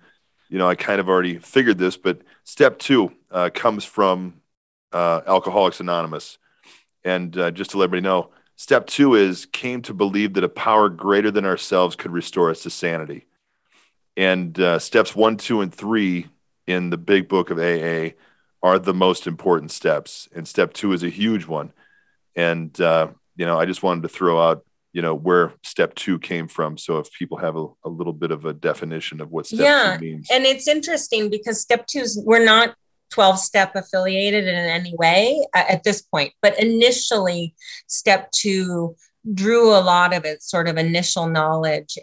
[0.49, 4.41] You know, I kind of already figured this, but step two uh, comes from
[4.91, 6.39] uh, Alcoholics Anonymous,
[7.05, 10.49] And uh, just to let everybody know, step two is came to believe that a
[10.49, 13.27] power greater than ourselves could restore us to sanity.
[14.17, 16.27] And uh, steps one, two, and three
[16.65, 18.15] in the big book of AA
[18.63, 20.27] are the most important steps.
[20.35, 21.71] And step two is a huge one.
[22.35, 26.17] And, uh, you know, I just wanted to throw out, you know, where step two
[26.17, 26.77] came from.
[26.77, 29.97] So if people have a, a little bit of a definition of what step Yeah,
[29.99, 30.29] two means.
[30.31, 32.75] And it's interesting because step twos, we're not
[33.11, 37.55] 12 step affiliated in any way at this point, but initially,
[37.87, 38.95] step two
[39.33, 41.97] drew a lot of its sort of initial knowledge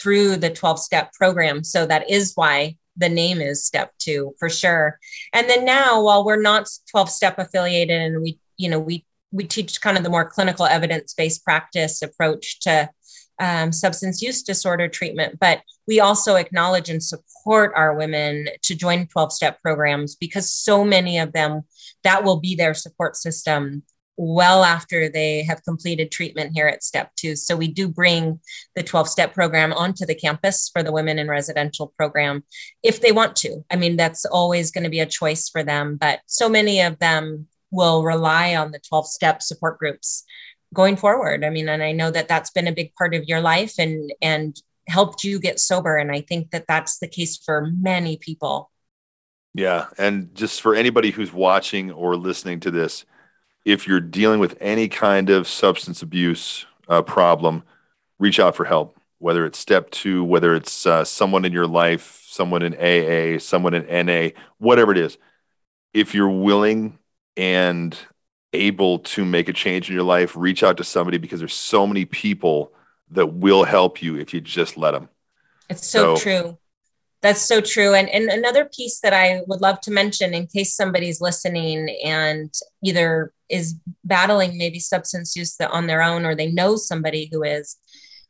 [0.00, 1.62] through the 12 step program.
[1.62, 4.98] So that is why the name is step two for sure.
[5.34, 9.44] And then now, while we're not 12 step affiliated and we, you know, we, we
[9.44, 12.88] teach kind of the more clinical evidence based practice approach to
[13.38, 19.06] um, substance use disorder treatment, but we also acknowledge and support our women to join
[19.06, 21.62] 12 step programs because so many of them
[22.02, 23.82] that will be their support system
[24.18, 27.36] well after they have completed treatment here at step two.
[27.36, 28.40] So we do bring
[28.74, 32.42] the 12 step program onto the campus for the women in residential program
[32.82, 33.62] if they want to.
[33.70, 36.98] I mean that's always going to be a choice for them but so many of
[36.98, 40.24] them will rely on the 12 step support groups
[40.74, 43.40] going forward i mean and i know that that's been a big part of your
[43.40, 47.72] life and and helped you get sober and i think that that's the case for
[47.80, 48.70] many people
[49.54, 49.86] Yeah.
[49.96, 53.06] And just for anybody who's watching or listening to this,
[53.64, 57.62] if you're dealing with any kind of substance abuse uh, problem,
[58.18, 62.22] reach out for help, whether it's step two, whether it's uh, someone in your life,
[62.28, 65.16] someone in AA, someone in NA, whatever it is.
[65.94, 66.98] If you're willing
[67.36, 67.96] and
[68.52, 71.86] able to make a change in your life, reach out to somebody because there's so
[71.86, 72.72] many people
[73.10, 75.08] that will help you if you just let them.
[75.68, 76.58] It's so, So- true.
[77.22, 77.94] That's so true.
[77.94, 82.52] And, and another piece that I would love to mention in case somebody's listening and
[82.84, 83.74] either is
[84.04, 87.76] battling maybe substance use on their own or they know somebody who is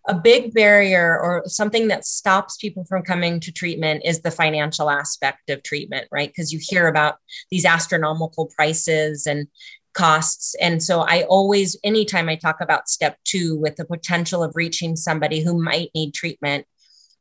[0.08, 4.88] a big barrier or something that stops people from coming to treatment is the financial
[4.88, 6.28] aspect of treatment, right?
[6.28, 7.16] Because you hear about
[7.50, 9.48] these astronomical prices and
[9.96, 10.54] costs.
[10.60, 14.94] And so I always, anytime I talk about step two with the potential of reaching
[14.94, 16.66] somebody who might need treatment,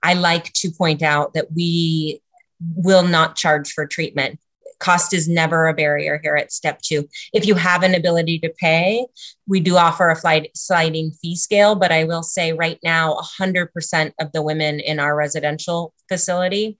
[0.04, 2.22] I like to point out that we
[2.76, 4.40] will not charge for treatment.
[4.80, 7.08] Cost is never a barrier here at step two.
[7.34, 9.08] If you have an ability to pay,
[9.48, 14.32] we do offer a sliding fee scale, but I will say right now, 100% of
[14.34, 16.78] the women in our residential facility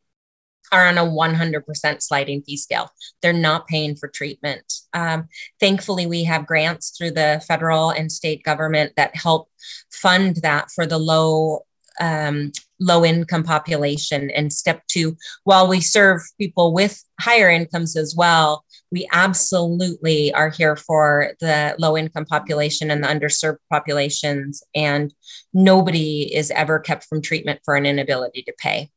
[0.72, 2.92] are on a 100% sliding fee scale.
[3.22, 4.74] They're not paying for treatment.
[4.94, 5.28] Um,
[5.60, 9.50] thankfully, we have grants through the federal and state government that help
[9.92, 11.66] fund that for the low
[12.00, 14.30] um, low income population.
[14.32, 20.50] And step two, while we serve people with higher incomes as well, we absolutely are
[20.50, 24.62] here for the low income population and the underserved populations.
[24.74, 25.14] And
[25.54, 28.92] nobody is ever kept from treatment for an inability to pay.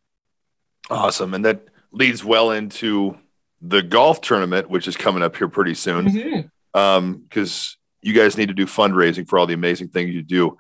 [0.91, 1.35] Awesome.
[1.35, 1.63] And that
[1.93, 3.17] leads well into
[3.61, 6.07] the golf tournament, which is coming up here pretty soon.
[6.07, 6.51] Mhm.
[6.75, 10.57] Um, because you guys need to do fundraising for all the amazing things you do.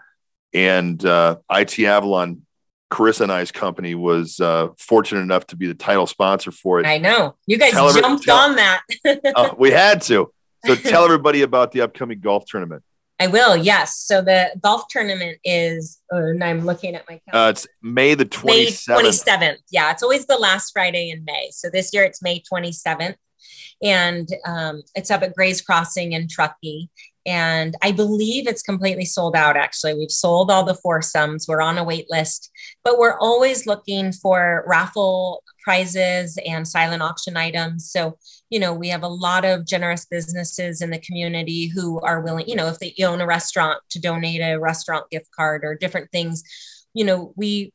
[0.52, 2.42] And uh, IT Avalon,
[2.90, 6.86] Carissa and I's company, was uh, fortunate enough to be the title sponsor for it.
[6.86, 7.36] I know.
[7.46, 8.82] You guys Tell every- jumped tell- on that.
[9.36, 10.32] Uh, we had to.
[10.66, 12.82] So tell everybody about the upcoming golf tournament.
[13.20, 13.56] I will.
[13.56, 13.96] Yes.
[13.96, 17.46] So the golf tournament is, uh, and I'm looking at my calendar.
[17.46, 18.44] Uh, it's May the 27th.
[18.46, 19.00] May 27th.
[19.00, 19.56] 27th.
[19.70, 21.48] Yeah, it's always the last Friday in May.
[21.50, 23.16] So this year it's May 27th.
[23.82, 26.90] And um, it's up at Gray's Crossing in Truckee.
[27.28, 29.92] And I believe it's completely sold out, actually.
[29.92, 31.46] We've sold all the foursomes.
[31.46, 32.50] We're on a wait list,
[32.84, 37.90] but we're always looking for raffle prizes and silent auction items.
[37.90, 38.16] So,
[38.48, 42.48] you know, we have a lot of generous businesses in the community who are willing,
[42.48, 46.10] you know, if they own a restaurant to donate a restaurant gift card or different
[46.10, 46.42] things,
[46.94, 47.74] you know, we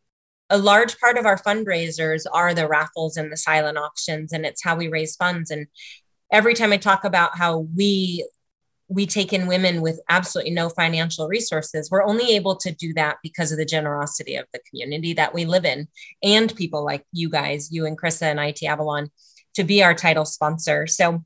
[0.49, 4.63] a large part of our fundraisers are the raffles and the silent auctions and it's
[4.63, 5.67] how we raise funds and
[6.31, 8.27] every time i talk about how we
[8.93, 13.17] we take in women with absolutely no financial resources we're only able to do that
[13.23, 15.87] because of the generosity of the community that we live in
[16.21, 19.09] and people like you guys you and Krissa and IT Avalon
[19.55, 20.87] to be our title sponsor.
[20.87, 21.23] So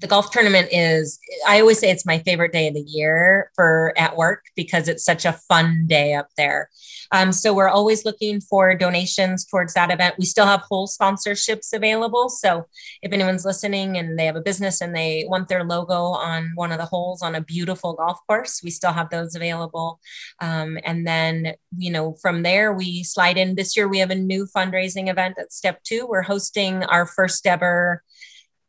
[0.00, 3.92] the golf tournament is i always say it's my favorite day of the year for
[3.98, 6.70] at work because it's such a fun day up there
[7.12, 10.16] um, so we're always looking for donations towards that event.
[10.18, 12.30] We still have hole sponsorships available.
[12.30, 12.64] So
[13.02, 16.72] if anyone's listening and they have a business and they want their logo on one
[16.72, 20.00] of the holes on a beautiful golf course, we still have those available.
[20.40, 23.54] Um, and then, you know, from there we slide in.
[23.54, 26.06] This year we have a new fundraising event at step two.
[26.08, 28.02] We're hosting our first ever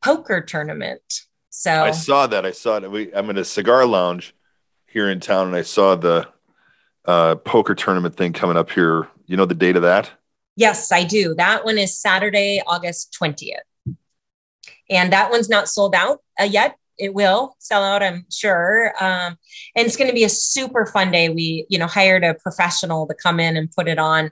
[0.03, 1.01] poker tournament.
[1.49, 2.45] So I saw that.
[2.45, 2.91] I saw it.
[2.91, 4.35] We, I'm in a cigar lounge
[4.87, 6.27] here in town, and I saw the
[7.05, 9.07] uh, poker tournament thing coming up here.
[9.25, 10.11] You know the date of that?
[10.55, 11.33] yes, I do.
[11.35, 13.95] That one is Saturday, August 20th.
[14.89, 16.75] And that one's not sold out uh, yet.
[16.99, 18.93] It will sell out, I'm sure.
[19.03, 19.37] Um,
[19.75, 21.29] and it's going to be a super fun day.
[21.29, 24.29] We, you know, hired a professional to come in and put it on.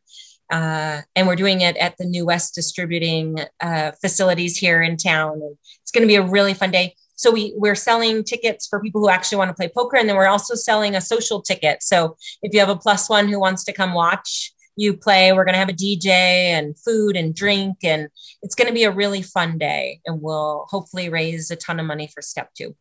[0.52, 5.34] Uh, and we're doing it at the New West Distributing uh, facilities here in town.
[5.34, 6.96] And it's going to be a really fun day.
[7.22, 10.16] So we we're selling tickets for people who actually want to play poker, and then
[10.16, 11.84] we're also selling a social ticket.
[11.84, 15.46] So if you have a plus one who wants to come watch you play, we're
[15.46, 18.08] going to have a DJ and food and drink, and
[18.42, 20.02] it's going to be a really fun day.
[20.08, 22.76] And we'll hopefully raise a ton of money for Step Two.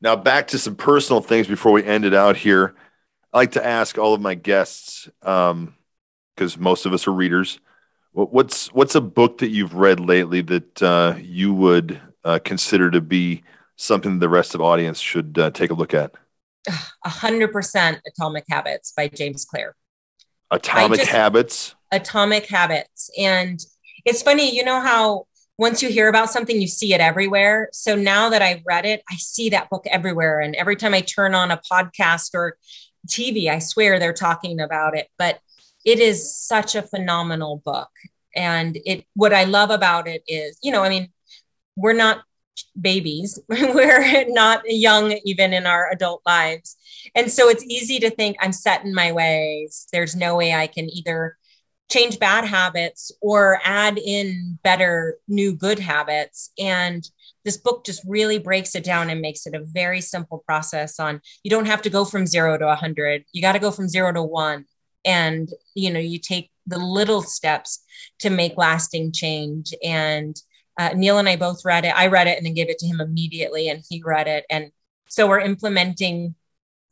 [0.00, 2.74] Now, back to some personal things before we end it out here.
[3.30, 7.60] I like to ask all of my guests, because most of us are readers.
[8.12, 13.02] What's what's a book that you've read lately that uh, you would uh, consider to
[13.02, 13.42] be
[13.76, 16.12] something the rest of the audience should uh, take a look at?
[17.04, 19.76] A hundred percent Atomic Habits by James Clear.
[20.50, 21.74] Atomic just- Habits.
[21.92, 23.60] atomic habits and
[24.04, 25.24] it's funny you know how
[25.58, 29.02] once you hear about something you see it everywhere so now that i've read it
[29.10, 32.56] i see that book everywhere and every time i turn on a podcast or
[33.08, 35.38] tv i swear they're talking about it but
[35.84, 37.90] it is such a phenomenal book
[38.34, 41.08] and it what i love about it is you know i mean
[41.76, 42.22] we're not
[42.80, 46.76] babies we're not young even in our adult lives.
[47.14, 49.86] And so it's easy to think i'm set in my ways.
[49.92, 51.36] There's no way i can either
[51.88, 56.50] change bad habits or add in better new good habits.
[56.58, 57.08] And
[57.44, 61.20] this book just really breaks it down and makes it a very simple process on
[61.44, 64.12] you don't have to go from 0 to 100 you got to go from 0
[64.14, 64.64] to 1
[65.04, 67.84] and you know you take the little steps
[68.20, 69.74] to make lasting change.
[69.82, 70.36] And
[70.78, 72.86] uh, neil and i both read it i read it and then gave it to
[72.86, 74.70] him immediately and he read it and
[75.08, 76.34] so we're implementing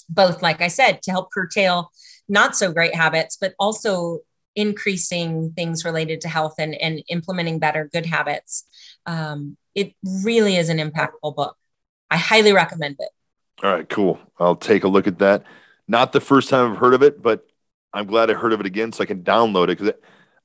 [0.08, 1.90] both like i said to help curtail
[2.28, 4.20] not so great habits but also
[4.56, 8.64] increasing things related to health and, and implementing better good habits.
[9.06, 11.56] Um, it really is an impactful book.
[12.10, 13.08] I highly recommend it.
[13.62, 14.20] All right, cool.
[14.38, 15.44] I'll take a look at that.
[15.88, 17.46] Not the first time I've heard of it, but
[17.92, 19.92] I'm glad I heard of it again so I can download it because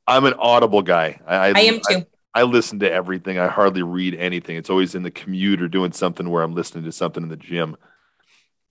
[0.08, 1.20] I'm an Audible guy.
[1.26, 1.82] I, I am too.
[1.90, 2.06] I,
[2.44, 3.40] listen to everything.
[3.40, 4.58] I hardly read anything.
[4.58, 7.38] It's always in the commute or doing something where I'm listening to something in the
[7.38, 7.78] gym.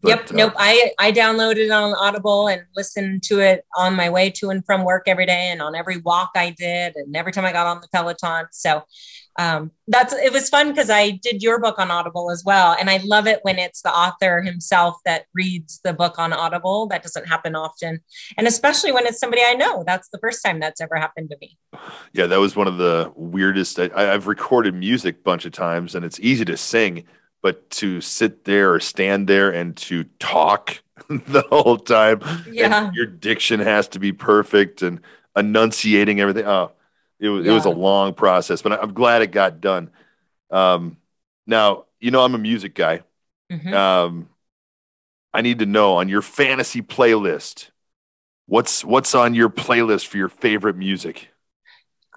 [0.02, 0.30] yep.
[0.30, 0.52] Uh, nope.
[0.56, 4.64] I, I downloaded it on Audible and listened to it on my way to and
[4.64, 7.66] from work every day and on every walk I did and every time I got
[7.66, 8.46] on the Peloton.
[8.52, 8.84] So
[9.39, 12.76] um, that's it was fun because I did your book on Audible as well.
[12.78, 16.89] And I love it when it's the author himself that reads the book on Audible.
[16.89, 18.01] That doesn't happen often.
[18.36, 19.84] And especially when it's somebody I know.
[19.86, 21.57] That's the first time that's ever happened to me.
[22.12, 23.78] Yeah, that was one of the weirdest.
[23.78, 27.05] I, I've recorded music a bunch of times, and it's easy to sing,
[27.41, 32.20] but to sit there or stand there and to talk the whole time,
[32.51, 32.91] Yeah.
[32.93, 35.01] your diction has to be perfect and
[35.36, 36.45] enunciating everything.
[36.47, 36.72] Oh,
[37.20, 39.90] it was it was a long process, but I'm glad it got done.
[40.50, 40.96] Um,
[41.46, 43.02] now you know I'm a music guy.
[43.50, 43.72] Mhm.
[43.74, 44.28] Um,
[45.32, 47.70] I need to know on your fantasy playlist,
[48.46, 51.30] what's what's on your playlist for your favorite music?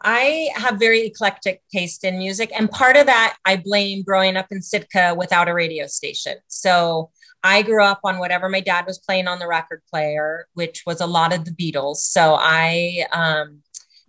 [0.04, 2.52] I have very eclectic taste in music.
[2.58, 6.38] And part of that I blame growing up in Sitka without a radio station.
[6.48, 7.12] So
[7.44, 11.02] I grew up on whatever my dad was playing on the record player, which was
[11.02, 11.98] a lot of the Beatles.
[11.98, 13.62] So I, um,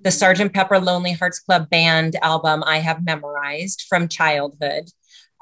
[0.02, 0.52] the Sgt.
[0.52, 4.88] Pepper Lonely Hearts Club Band album, I have memorized from childhood.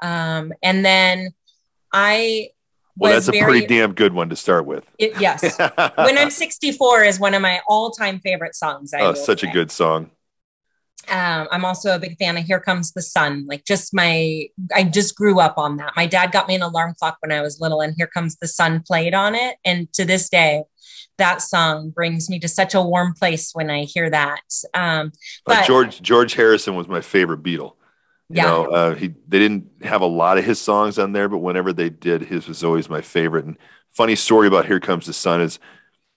[0.01, 1.29] Um, and then
[1.91, 2.49] I
[2.95, 4.85] Well, that's a very, pretty damn good one to start with.
[4.97, 5.57] it- yes.
[5.95, 8.93] when I'm 64 is one of my all-time favorite songs.
[8.93, 10.11] I oh, such a good song.
[11.09, 13.45] um, I'm also a big fan of Here Comes the Sun.
[13.47, 15.93] Like just my, I just grew up on that.
[15.95, 18.47] My dad got me an alarm clock when I was little, and Here Comes the
[18.47, 19.57] Sun played on it.
[19.65, 20.63] And to this day,
[21.17, 24.41] that song brings me to such a warm place when I hear that.
[24.73, 25.11] Um,
[25.47, 27.75] Uh, but George George Harrison was my favorite Beatle.
[28.33, 28.43] You Yeah.
[28.43, 31.73] know, uh, he they didn't have a lot of his songs on there, but whenever
[31.73, 33.45] they did, his was always my favorite.
[33.45, 33.57] And
[33.93, 35.59] funny story about Here Comes the Sun is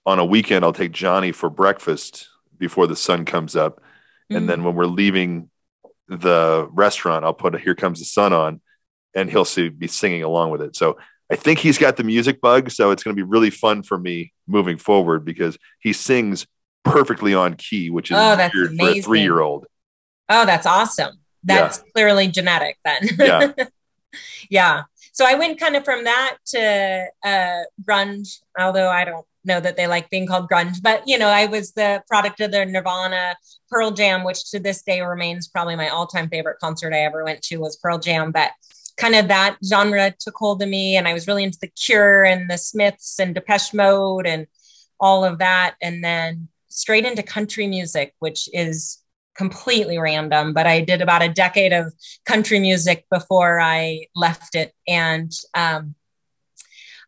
[0.05, 3.81] on a weekend I'll take Johnny for breakfast before the sun comes up.
[4.29, 5.49] mm, And then when we're leaving
[6.09, 8.61] the restaurant, I'll put a Here Comes the Sun on
[9.15, 10.75] and he'll see, be singing along with it.
[10.77, 10.97] So
[11.31, 12.71] I think he's got the music bug.
[12.71, 16.45] So it's going to be really fun for me moving forward because he sings
[16.83, 19.65] perfectly on key, which is Oh, that's weird for a three year old.
[20.29, 21.15] oh, that's awesome.
[21.43, 23.09] That's clearly genetic then.
[23.19, 23.51] Yeah.
[24.49, 24.83] yeah.
[25.13, 29.77] So I went kind of from that to uh, grunge, although I don't know that
[29.77, 33.35] they like being called grunge, but you know, I was the product of the Nirvana
[33.69, 37.23] Pearl Jam, which to this day remains probably my all time favorite concert I ever
[37.23, 38.31] went to was Pearl Jam.
[38.31, 38.51] But
[38.97, 40.95] kind of that genre took hold of me.
[40.95, 44.47] And I was really into the Cure and the Smiths and Depeche Mode and
[44.99, 45.75] all of that.
[45.81, 49.01] And then straight into country music, which is
[49.35, 51.93] completely random, but I did about a decade of
[52.25, 54.73] country music before I left it.
[54.87, 55.95] And um,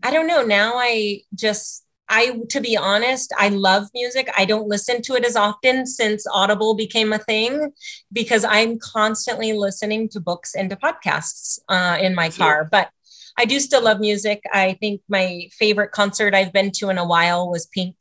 [0.03, 4.29] I don't know, now I just, I, to be honest, I love music.
[4.37, 7.73] I don't listen to it as often since Audible became a thing
[8.13, 12.67] because I'm constantly listening to books and to podcasts uh, in my car.
[12.71, 12.89] But
[13.37, 14.41] I do still love music.
[14.51, 17.95] I think my favorite concert I've been to in a while was Pink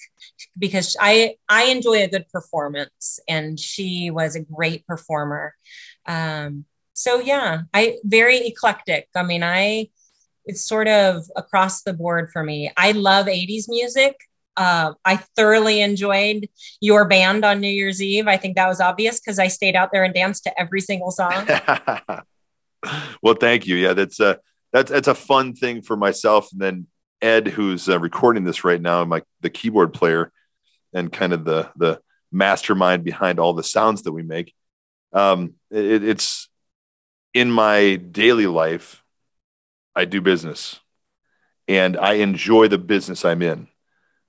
[0.59, 5.55] because I I enjoy a good performance, and she was a great performer.
[6.07, 9.09] Um, so yeah, I very eclectic.
[9.15, 9.91] I mean, I
[10.47, 12.71] it's sort of across the board for me.
[12.77, 14.17] I love 80s music.
[14.57, 16.49] Uh, I thoroughly enjoyed
[16.81, 18.27] your band on New Year's Eve.
[18.27, 21.11] I think that was obvious because I stayed out there and danced to every single
[21.11, 21.47] song.
[23.23, 23.77] well, thank you.
[23.77, 24.39] Yeah, that's a
[24.73, 26.49] that's that's a fun thing for myself.
[26.53, 26.87] And then
[27.21, 30.33] Ed, who's uh, recording this right now, my the keyboard player,
[30.95, 32.01] and kind of the the
[32.33, 34.55] mastermind behind all the sounds that we make.
[35.13, 36.49] Um, it, it's
[37.35, 39.03] in my daily life.
[39.97, 40.81] I do business,
[41.67, 43.69] and I enjoy the business I'm in.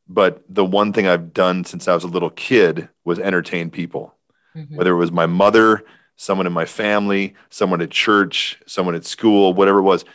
[0.07, 4.15] But the one thing I've done since I was a little kid was entertain people,
[4.55, 4.77] Mhm.
[4.77, 5.83] whether it was my mother,
[6.15, 10.05] someone in my family, someone at church, someone at school, whatever it was.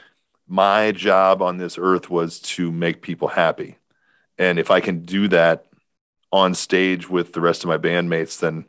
[0.48, 3.76] My job on this earth was to make people happy.
[4.38, 5.66] And if I can do that
[6.32, 8.64] on stage with the rest of my bandmates, then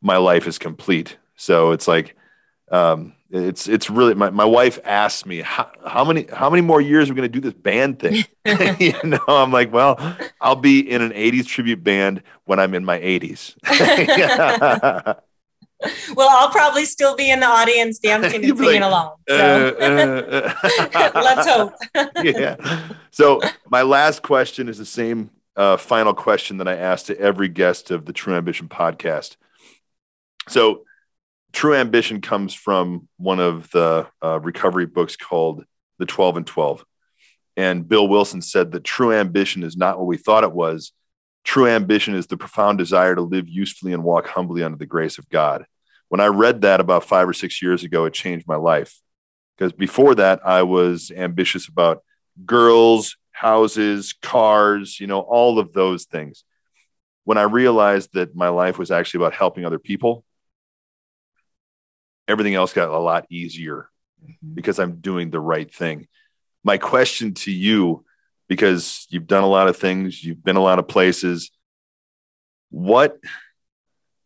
[0.00, 1.18] my life is complete.
[1.36, 2.16] So it's like,
[2.72, 6.80] um, it's it's really my, my wife asked me how, how many how many more
[6.80, 8.24] years are we going to do this band thing
[8.78, 12.84] you know i'm like well i'll be in an 80s tribute band when i'm in
[12.84, 13.56] my 80s
[16.16, 19.12] well, I'll probably still be in the audience dancing and singing like, along.
[19.28, 21.74] Uh, So uh, let's hope.
[22.24, 22.88] yeah.
[23.10, 27.48] So my last question is the same uh, final question that I asked to every
[27.48, 29.36] guest of the True Ambition podcast.
[30.48, 30.85] So
[31.56, 35.64] True Ambition comes from one of the uh, recovery books called
[35.98, 36.84] The 12 and 12.
[37.56, 40.92] And Bill Wilson said that true ambition is not what we thought it was.
[41.44, 45.16] True ambition is the profound desire to live usefully and walk humbly under the grace
[45.16, 45.64] of God.
[46.10, 49.00] When I read that about five or six years ago, it changed my life.
[49.56, 52.02] Because before that, I was ambitious about
[52.44, 56.44] girls, houses, cars, you know, all of those things.
[57.24, 60.22] When I realized that my life was actually about helping other people,
[62.28, 63.88] everything else got a lot easier
[64.22, 64.54] mm-hmm.
[64.54, 66.08] because I'm doing the right thing.
[66.64, 68.04] My question to you,
[68.48, 71.50] because you've done a lot of things, you've been a lot of places,
[72.70, 73.16] what